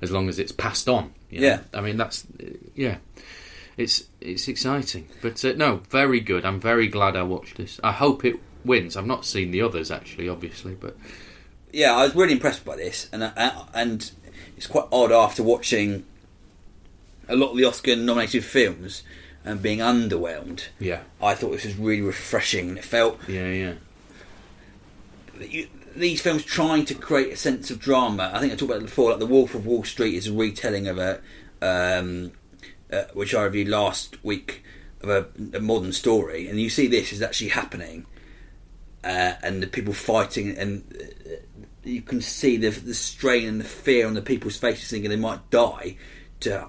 as 0.00 0.10
long 0.10 0.28
as 0.28 0.38
it's 0.38 0.52
passed 0.52 0.88
on. 0.88 1.12
you 1.30 1.40
know. 1.40 1.46
Yeah. 1.46 1.60
I 1.74 1.80
mean 1.80 1.96
that's 1.96 2.26
yeah, 2.74 2.98
it's 3.78 4.04
it's 4.20 4.48
exciting. 4.48 5.08
But 5.22 5.42
uh, 5.44 5.54
no, 5.56 5.76
very 5.88 6.20
good. 6.20 6.44
I'm 6.44 6.60
very 6.60 6.88
glad 6.88 7.16
I 7.16 7.22
watched 7.22 7.56
this. 7.56 7.80
I 7.82 7.92
hope 7.92 8.24
it 8.24 8.38
wins. 8.64 8.96
I've 8.96 9.06
not 9.06 9.24
seen 9.24 9.52
the 9.52 9.62
others 9.62 9.90
actually, 9.90 10.28
obviously, 10.28 10.74
but 10.74 10.96
yeah, 11.72 11.94
I 11.94 12.04
was 12.04 12.14
really 12.14 12.32
impressed 12.32 12.64
by 12.64 12.76
this, 12.76 13.08
and 13.12 13.22
uh, 13.22 13.64
and 13.72 14.10
it's 14.56 14.66
quite 14.66 14.86
odd 14.92 15.12
after 15.12 15.42
watching 15.42 16.04
a 17.28 17.36
lot 17.36 17.52
of 17.52 17.56
the 17.56 17.64
Oscar-nominated 17.64 18.42
films 18.42 19.02
and 19.44 19.62
being 19.62 19.78
underwhelmed. 19.78 20.68
yeah, 20.78 21.02
I 21.22 21.34
thought 21.34 21.52
this 21.52 21.64
was 21.64 21.76
really 21.76 22.02
refreshing, 22.02 22.70
and 22.70 22.78
it 22.78 22.84
felt 22.84 23.20
yeah, 23.28 23.48
yeah, 23.48 23.74
you, 25.40 25.68
these 25.94 26.20
films 26.20 26.44
trying 26.44 26.84
to 26.86 26.94
create 26.94 27.32
a 27.32 27.36
sense 27.36 27.70
of 27.70 27.78
drama. 27.78 28.30
I 28.34 28.40
think 28.40 28.52
I 28.52 28.56
talked 28.56 28.70
about 28.70 28.82
it 28.82 28.86
before. 28.86 29.10
Like 29.10 29.20
The 29.20 29.26
Wolf 29.26 29.54
of 29.54 29.66
Wall 29.66 29.84
Street 29.84 30.14
is 30.14 30.26
a 30.26 30.32
retelling 30.32 30.86
of 30.86 30.98
a, 30.98 31.20
um, 31.62 32.32
uh, 32.92 33.04
which 33.12 33.34
I 33.34 33.44
reviewed 33.44 33.68
last 33.68 34.22
week, 34.24 34.62
of 35.02 35.08
a, 35.10 35.56
a 35.56 35.60
modern 35.60 35.92
story, 35.92 36.48
and 36.48 36.60
you 36.60 36.70
see 36.70 36.86
this 36.86 37.12
is 37.12 37.22
actually 37.22 37.50
happening, 37.50 38.06
uh, 39.04 39.34
and 39.42 39.62
the 39.62 39.66
people 39.66 39.92
fighting, 39.92 40.56
and 40.56 40.84
uh, 41.00 41.34
you 41.84 42.02
can 42.02 42.20
see 42.20 42.56
the 42.56 42.70
the 42.70 42.94
strain 42.94 43.48
and 43.48 43.60
the 43.60 43.64
fear 43.64 44.06
on 44.06 44.14
the 44.14 44.22
people's 44.22 44.56
faces, 44.56 44.90
thinking 44.90 45.10
they 45.10 45.16
might 45.16 45.48
die 45.50 45.96
to 46.40 46.68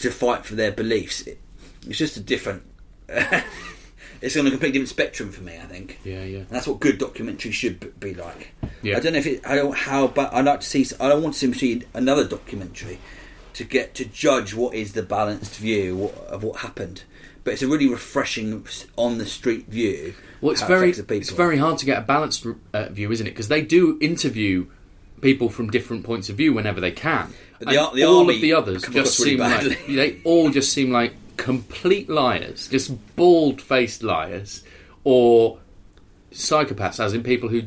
to 0.00 0.10
fight 0.10 0.44
for 0.44 0.54
their 0.54 0.72
beliefs. 0.72 1.22
It, 1.22 1.40
it's 1.86 1.98
just 1.98 2.16
a 2.16 2.20
different. 2.20 2.62
it's 3.08 4.36
on 4.36 4.46
a 4.46 4.50
completely 4.50 4.72
different 4.72 4.88
spectrum 4.88 5.32
for 5.32 5.42
me. 5.42 5.56
I 5.56 5.66
think. 5.66 5.98
yeah, 6.04 6.24
yeah. 6.24 6.38
And 6.38 6.50
that's 6.50 6.66
what 6.66 6.80
good 6.80 6.98
documentary 6.98 7.52
should 7.52 7.98
be 8.00 8.14
like. 8.14 8.54
Yeah. 8.82 8.96
I 8.96 9.00
don't 9.00 9.12
know 9.12 9.18
if 9.18 9.26
it. 9.26 9.46
I 9.46 9.56
don't 9.56 9.76
how, 9.76 10.06
but 10.06 10.32
I'd 10.32 10.44
like 10.44 10.60
to 10.60 10.66
see. 10.66 10.86
I 10.98 11.08
don't 11.08 11.22
want 11.22 11.34
to 11.34 11.52
see 11.52 11.82
another 11.94 12.24
documentary 12.26 12.98
to 13.54 13.64
get 13.64 13.94
to 13.96 14.04
judge 14.04 14.54
what 14.54 14.74
is 14.74 14.92
the 14.92 15.02
balanced 15.02 15.56
view 15.56 16.10
of 16.28 16.42
what 16.42 16.60
happened. 16.60 17.04
But 17.44 17.54
it's 17.54 17.62
a 17.62 17.68
really 17.68 17.88
refreshing 17.88 18.64
on 18.96 19.18
the 19.18 19.26
street 19.26 19.66
view. 19.66 20.14
Well, 20.40 20.52
it's 20.52 20.62
it 20.62 20.66
very 20.66 20.90
affects 20.90 20.98
the 20.98 21.04
people. 21.04 21.20
it's 21.20 21.30
very 21.30 21.58
hard 21.58 21.78
to 21.78 21.86
get 21.86 21.98
a 21.98 22.02
balanced 22.02 22.46
uh, 22.72 22.88
view, 22.88 23.10
isn't 23.10 23.26
it? 23.26 23.30
Because 23.30 23.48
they 23.48 23.62
do 23.62 23.98
interview 24.00 24.66
people 25.20 25.48
from 25.48 25.70
different 25.70 26.04
points 26.04 26.28
of 26.28 26.36
view 26.36 26.52
whenever 26.52 26.80
they 26.80 26.90
can. 26.92 27.32
But 27.58 27.68
the 27.68 27.90
the 27.94 28.04
all 28.04 28.28
of 28.28 28.40
the 28.40 28.52
others 28.52 28.82
just 28.82 29.18
really 29.20 29.30
seem 29.32 29.38
like 29.38 29.86
they 29.86 30.20
all 30.24 30.50
just 30.50 30.72
seem 30.72 30.90
like 30.90 31.14
complete 31.36 32.08
liars, 32.08 32.68
just 32.68 33.16
bald-faced 33.16 34.02
liars, 34.02 34.62
or 35.04 35.58
psychopaths, 36.32 37.02
as 37.02 37.14
in 37.14 37.22
people 37.22 37.48
who 37.48 37.62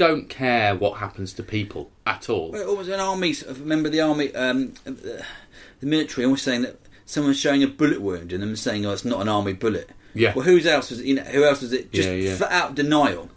don't 0.00 0.30
care 0.30 0.74
what 0.74 0.96
happens 0.98 1.34
to 1.34 1.42
people 1.42 1.90
at 2.06 2.30
all. 2.30 2.52
Well, 2.52 2.72
it 2.72 2.76
was 2.78 2.88
an 2.88 3.00
army. 3.00 3.34
Remember 3.46 3.90
the 3.90 4.00
army, 4.00 4.34
um, 4.34 4.72
uh, 4.86 4.92
the 4.92 5.86
military, 5.86 6.24
always 6.24 6.40
saying 6.40 6.62
that 6.62 6.78
someone's 7.04 7.38
showing 7.38 7.62
a 7.62 7.66
bullet 7.66 8.00
wound 8.00 8.32
and 8.32 8.42
them 8.42 8.56
saying, 8.56 8.86
"Oh, 8.86 8.92
it's 8.92 9.04
not 9.04 9.20
an 9.20 9.28
army 9.28 9.52
bullet." 9.52 9.90
Yeah. 10.14 10.32
Well, 10.34 10.46
whose 10.46 10.64
else 10.64 10.88
was 10.88 11.00
it? 11.00 11.06
You 11.06 11.16
know, 11.16 11.22
who 11.24 11.44
else 11.44 11.60
was 11.60 11.74
it? 11.74 11.92
Just 11.92 12.08
Yeah, 12.08 12.14
yeah. 12.14 12.34
flat 12.36 12.50
out 12.52 12.74
denial. 12.74 13.28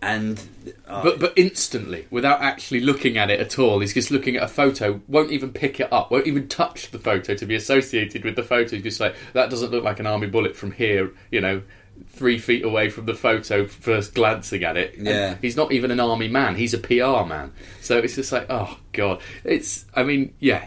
and 0.00 0.40
uh, 0.86 1.02
But 1.02 1.20
but 1.20 1.32
instantly, 1.36 2.06
without 2.10 2.40
actually 2.40 2.80
looking 2.80 3.18
at 3.18 3.30
it 3.30 3.38
at 3.40 3.58
all, 3.58 3.80
he's 3.80 3.92
just 3.92 4.10
looking 4.10 4.36
at 4.36 4.42
a 4.44 4.48
photo. 4.48 5.02
Won't 5.08 5.30
even 5.30 5.52
pick 5.52 5.78
it 5.78 5.92
up. 5.92 6.10
Won't 6.10 6.26
even 6.26 6.48
touch 6.48 6.90
the 6.90 6.98
photo 6.98 7.34
to 7.34 7.44
be 7.46 7.54
associated 7.54 8.24
with 8.24 8.34
the 8.36 8.42
photo. 8.42 8.76
He's 8.76 8.82
just 8.82 9.00
like 9.00 9.14
that 9.34 9.50
doesn't 9.50 9.70
look 9.72 9.84
like 9.84 10.00
an 10.00 10.06
army 10.06 10.26
bullet 10.28 10.56
from 10.56 10.72
here. 10.72 11.10
You 11.30 11.40
know, 11.42 11.62
three 12.08 12.38
feet 12.38 12.64
away 12.64 12.88
from 12.88 13.06
the 13.06 13.14
photo, 13.14 13.66
first 13.66 14.14
glancing 14.14 14.64
at 14.64 14.76
it. 14.76 14.96
And 14.96 15.06
Yeah. 15.06 15.36
he's 15.40 15.56
not 15.56 15.72
even 15.72 15.90
an 15.90 16.00
army 16.00 16.28
man. 16.28 16.56
He's 16.56 16.74
a 16.74 16.78
PR 16.78 17.24
man. 17.28 17.52
So 17.80 17.98
it's 17.98 18.14
just 18.16 18.32
like, 18.32 18.46
oh 18.50 18.78
god. 18.92 19.20
It's. 19.44 19.84
I 19.94 20.02
mean, 20.02 20.34
yeah. 20.40 20.66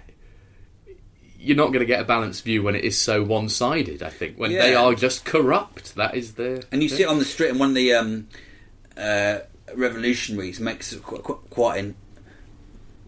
You're 1.44 1.58
not 1.58 1.68
going 1.68 1.80
to 1.80 1.86
get 1.86 2.00
a 2.00 2.04
balanced 2.06 2.44
view 2.44 2.62
when 2.62 2.76
it 2.76 2.84
is 2.84 2.98
so 3.00 3.24
one-sided. 3.24 4.04
I 4.04 4.10
think 4.10 4.38
when 4.38 4.52
they 4.54 4.76
are 4.76 4.94
just 4.94 5.26
corrupt. 5.26 5.96
That 5.96 6.14
is 6.16 6.34
the. 6.34 6.64
and 6.72 6.84
you 6.84 6.90
see 6.90 7.02
it 7.04 7.08
on 7.08 7.18
the 7.18 7.26
street, 7.26 7.50
and 7.50 7.60
one 7.60 7.70
of 7.70 7.76
the 7.76 7.94
um, 7.94 8.28
uh, 8.96 9.40
revolutionaries 9.74 10.60
makes 10.60 10.96
quite, 10.98 11.24
quite 11.24 11.80
an, 11.80 11.96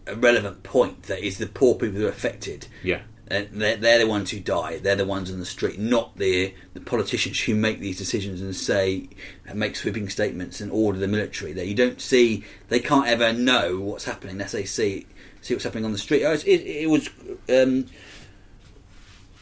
a 0.08 0.16
relevant 0.16 0.64
point 0.64 1.04
that 1.04 1.24
is 1.24 1.38
the 1.38 1.46
poor 1.46 1.74
people 1.76 2.00
who 2.00 2.06
are 2.06 2.10
affected. 2.10 2.66
Yeah. 2.82 3.02
Uh, 3.30 3.42
they're, 3.50 3.76
they're 3.76 3.98
the 4.00 4.06
ones 4.06 4.30
who 4.30 4.38
die. 4.38 4.78
They're 4.78 4.96
the 4.96 5.06
ones 5.06 5.30
on 5.32 5.38
the 5.40 5.46
street, 5.46 5.78
not 5.78 6.16
the 6.18 6.52
the 6.74 6.80
politicians 6.80 7.40
who 7.40 7.54
make 7.54 7.80
these 7.80 7.96
decisions 7.96 8.42
and 8.42 8.54
say 8.54 9.08
and 9.46 9.58
make 9.58 9.76
sweeping 9.76 10.08
statements 10.10 10.60
and 10.60 10.70
order 10.70 10.98
the 10.98 11.08
military. 11.08 11.52
That 11.54 11.66
you 11.66 11.74
don't 11.74 12.00
see. 12.00 12.44
They 12.68 12.80
can't 12.80 13.06
ever 13.06 13.32
know 13.32 13.80
what's 13.80 14.04
happening 14.04 14.32
unless 14.32 14.52
they 14.52 14.64
see 14.66 15.06
see 15.40 15.54
what's 15.54 15.64
happening 15.64 15.84
on 15.86 15.92
the 15.92 15.98
street. 15.98 16.22
It, 16.22 16.28
was- 16.28 16.44
it, 16.44 16.60
it 16.66 16.90
was 16.90 17.08
um, 17.48 17.86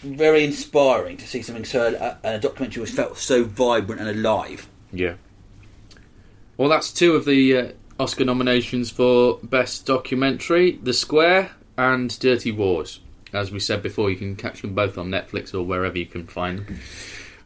very 0.02 0.44
inspiring 0.44 1.16
to 1.16 1.26
see 1.26 1.42
something 1.42 1.64
so 1.64 2.18
a, 2.24 2.34
a 2.34 2.38
documentary 2.38 2.80
was 2.80 2.90
felt 2.90 3.16
so 3.18 3.44
vibrant 3.44 4.00
and 4.00 4.10
alive. 4.10 4.68
Yeah. 4.92 5.14
Well, 6.56 6.68
that's 6.68 6.92
two 6.92 7.14
of 7.14 7.24
the 7.24 7.56
uh, 7.56 7.68
Oscar 7.98 8.24
nominations 8.24 8.90
for 8.90 9.38
Best 9.42 9.86
Documentary 9.86 10.72
The 10.82 10.92
Square 10.92 11.52
and 11.78 12.16
Dirty 12.20 12.52
Wars. 12.52 13.00
As 13.32 13.50
we 13.50 13.60
said 13.60 13.82
before, 13.82 14.10
you 14.10 14.16
can 14.16 14.36
catch 14.36 14.62
them 14.62 14.74
both 14.74 14.98
on 14.98 15.08
Netflix 15.08 15.54
or 15.54 15.62
wherever 15.62 15.96
you 15.98 16.06
can 16.06 16.26
find 16.26 16.58
them. 16.66 16.78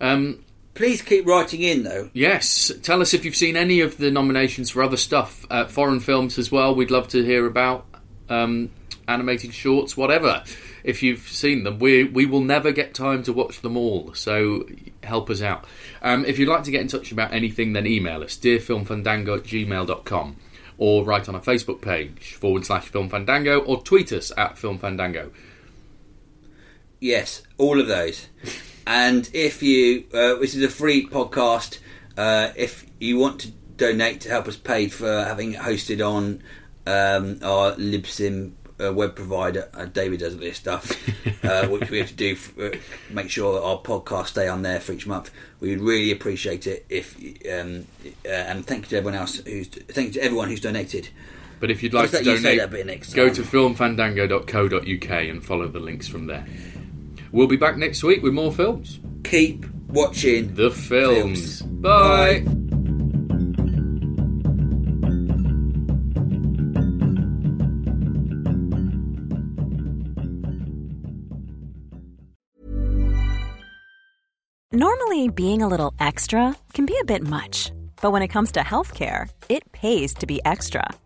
Um, 0.00 0.44
Please 0.74 1.00
keep 1.00 1.26
writing 1.26 1.62
in 1.62 1.84
though. 1.84 2.10
yes, 2.12 2.70
tell 2.82 3.00
us 3.00 3.14
if 3.14 3.24
you've 3.24 3.36
seen 3.36 3.56
any 3.56 3.80
of 3.80 3.96
the 3.96 4.10
nominations 4.10 4.68
for 4.68 4.82
other 4.82 4.98
stuff, 4.98 5.46
uh, 5.50 5.64
foreign 5.66 6.00
films 6.00 6.38
as 6.38 6.52
well. 6.52 6.74
We'd 6.74 6.90
love 6.90 7.08
to 7.08 7.24
hear 7.24 7.46
about 7.46 7.86
um, 8.28 8.70
animated 9.08 9.54
shorts, 9.54 9.96
whatever. 9.96 10.44
If 10.84 11.02
you've 11.02 11.28
seen 11.28 11.64
them, 11.64 11.78
we 11.78 12.04
we 12.04 12.26
will 12.26 12.42
never 12.42 12.72
get 12.72 12.92
time 12.94 13.22
to 13.22 13.32
watch 13.32 13.62
them 13.62 13.76
all. 13.76 14.12
So 14.14 14.66
help 15.02 15.30
us 15.30 15.40
out. 15.40 15.64
Um, 16.02 16.24
if 16.26 16.38
you'd 16.38 16.48
like 16.48 16.64
to 16.64 16.70
get 16.70 16.82
in 16.82 16.88
touch 16.88 17.10
about 17.10 17.32
anything, 17.32 17.72
then 17.72 17.86
email 17.86 18.22
us 18.22 18.36
dearfilmfandango 18.36 19.38
at 19.38 19.44
gmail.com 19.44 20.36
or 20.78 21.04
write 21.04 21.28
on 21.28 21.34
our 21.34 21.40
Facebook 21.40 21.80
page 21.80 22.34
forward 22.34 22.66
slash 22.66 22.84
film 22.84 23.08
fandango 23.08 23.60
or 23.60 23.82
tweet 23.82 24.12
us 24.12 24.30
at 24.36 24.58
film 24.58 24.78
fandango. 24.78 25.30
Yes, 27.06 27.42
all 27.56 27.80
of 27.80 27.86
those. 27.86 28.26
and 28.84 29.30
if 29.32 29.62
you, 29.62 30.04
uh, 30.12 30.34
this 30.40 30.56
is 30.56 30.62
a 30.64 30.68
free 30.68 31.06
podcast. 31.06 31.78
Uh, 32.16 32.50
if 32.56 32.84
you 32.98 33.16
want 33.18 33.40
to 33.42 33.48
donate 33.76 34.22
to 34.22 34.28
help 34.28 34.48
us 34.48 34.56
pay 34.56 34.88
for 34.88 35.22
having 35.24 35.52
it 35.54 35.60
hosted 35.60 36.04
on 36.04 36.42
um, 36.86 37.38
our 37.44 37.72
Libsyn 37.76 38.52
uh, 38.82 38.92
web 38.92 39.14
provider, 39.14 39.68
uh, 39.72 39.84
David 39.84 40.18
does 40.18 40.34
all 40.34 40.40
this 40.40 40.56
stuff, 40.56 40.90
uh, 41.44 41.68
which 41.68 41.90
we 41.90 41.98
have 41.98 42.08
to 42.08 42.14
do, 42.14 42.32
f- 42.32 42.58
uh, 42.58 42.70
make 43.10 43.30
sure 43.30 43.52
that 43.54 43.62
our 43.62 43.78
podcast 43.78 44.26
stay 44.28 44.48
on 44.48 44.62
there 44.62 44.80
for 44.80 44.92
each 44.92 45.06
month. 45.06 45.30
We 45.60 45.70
would 45.70 45.80
really 45.82 46.10
appreciate 46.10 46.66
it 46.66 46.86
if, 46.88 47.14
um, 47.52 47.86
uh, 48.24 48.28
and 48.30 48.66
thank 48.66 48.84
you 48.84 48.88
to 48.90 48.96
everyone 48.96 49.18
else 49.20 49.36
who's, 49.36 49.68
thank 49.68 50.08
you 50.08 50.12
to 50.14 50.22
everyone 50.24 50.48
who's 50.48 50.60
donated. 50.60 51.10
But 51.60 51.70
if 51.70 51.82
you'd 51.82 51.94
like 51.94 52.10
Just 52.10 52.24
to 52.24 52.30
let 52.30 52.36
you 52.36 52.42
say 52.42 52.56
donate, 52.56 52.58
that 52.60 52.70
bit 52.70 52.86
next 52.86 53.14
go 53.14 53.26
time. 53.28 53.34
to 53.36 53.42
filmfandango.co.uk 53.42 55.10
and 55.10 55.42
follow 55.44 55.68
the 55.68 55.80
links 55.80 56.06
from 56.08 56.26
there. 56.26 56.46
We'll 57.36 57.46
be 57.46 57.58
back 57.58 57.76
next 57.76 58.02
week 58.02 58.22
with 58.22 58.32
more 58.32 58.50
films. 58.50 58.98
Keep 59.22 59.66
watching 59.88 60.54
The 60.54 60.70
films. 60.70 61.60
Films. 61.60 61.62
Bye. 61.82 62.46
Normally, 74.72 75.28
being 75.28 75.60
a 75.60 75.68
little 75.68 75.92
extra 76.00 76.56
can 76.72 76.86
be 76.86 76.96
a 77.02 77.04
bit 77.04 77.22
much, 77.22 77.70
but 78.00 78.12
when 78.12 78.22
it 78.22 78.28
comes 78.28 78.50
to 78.52 78.60
healthcare, 78.60 79.28
it 79.50 79.70
pays 79.72 80.14
to 80.14 80.26
be 80.26 80.40
extra. 80.46 80.88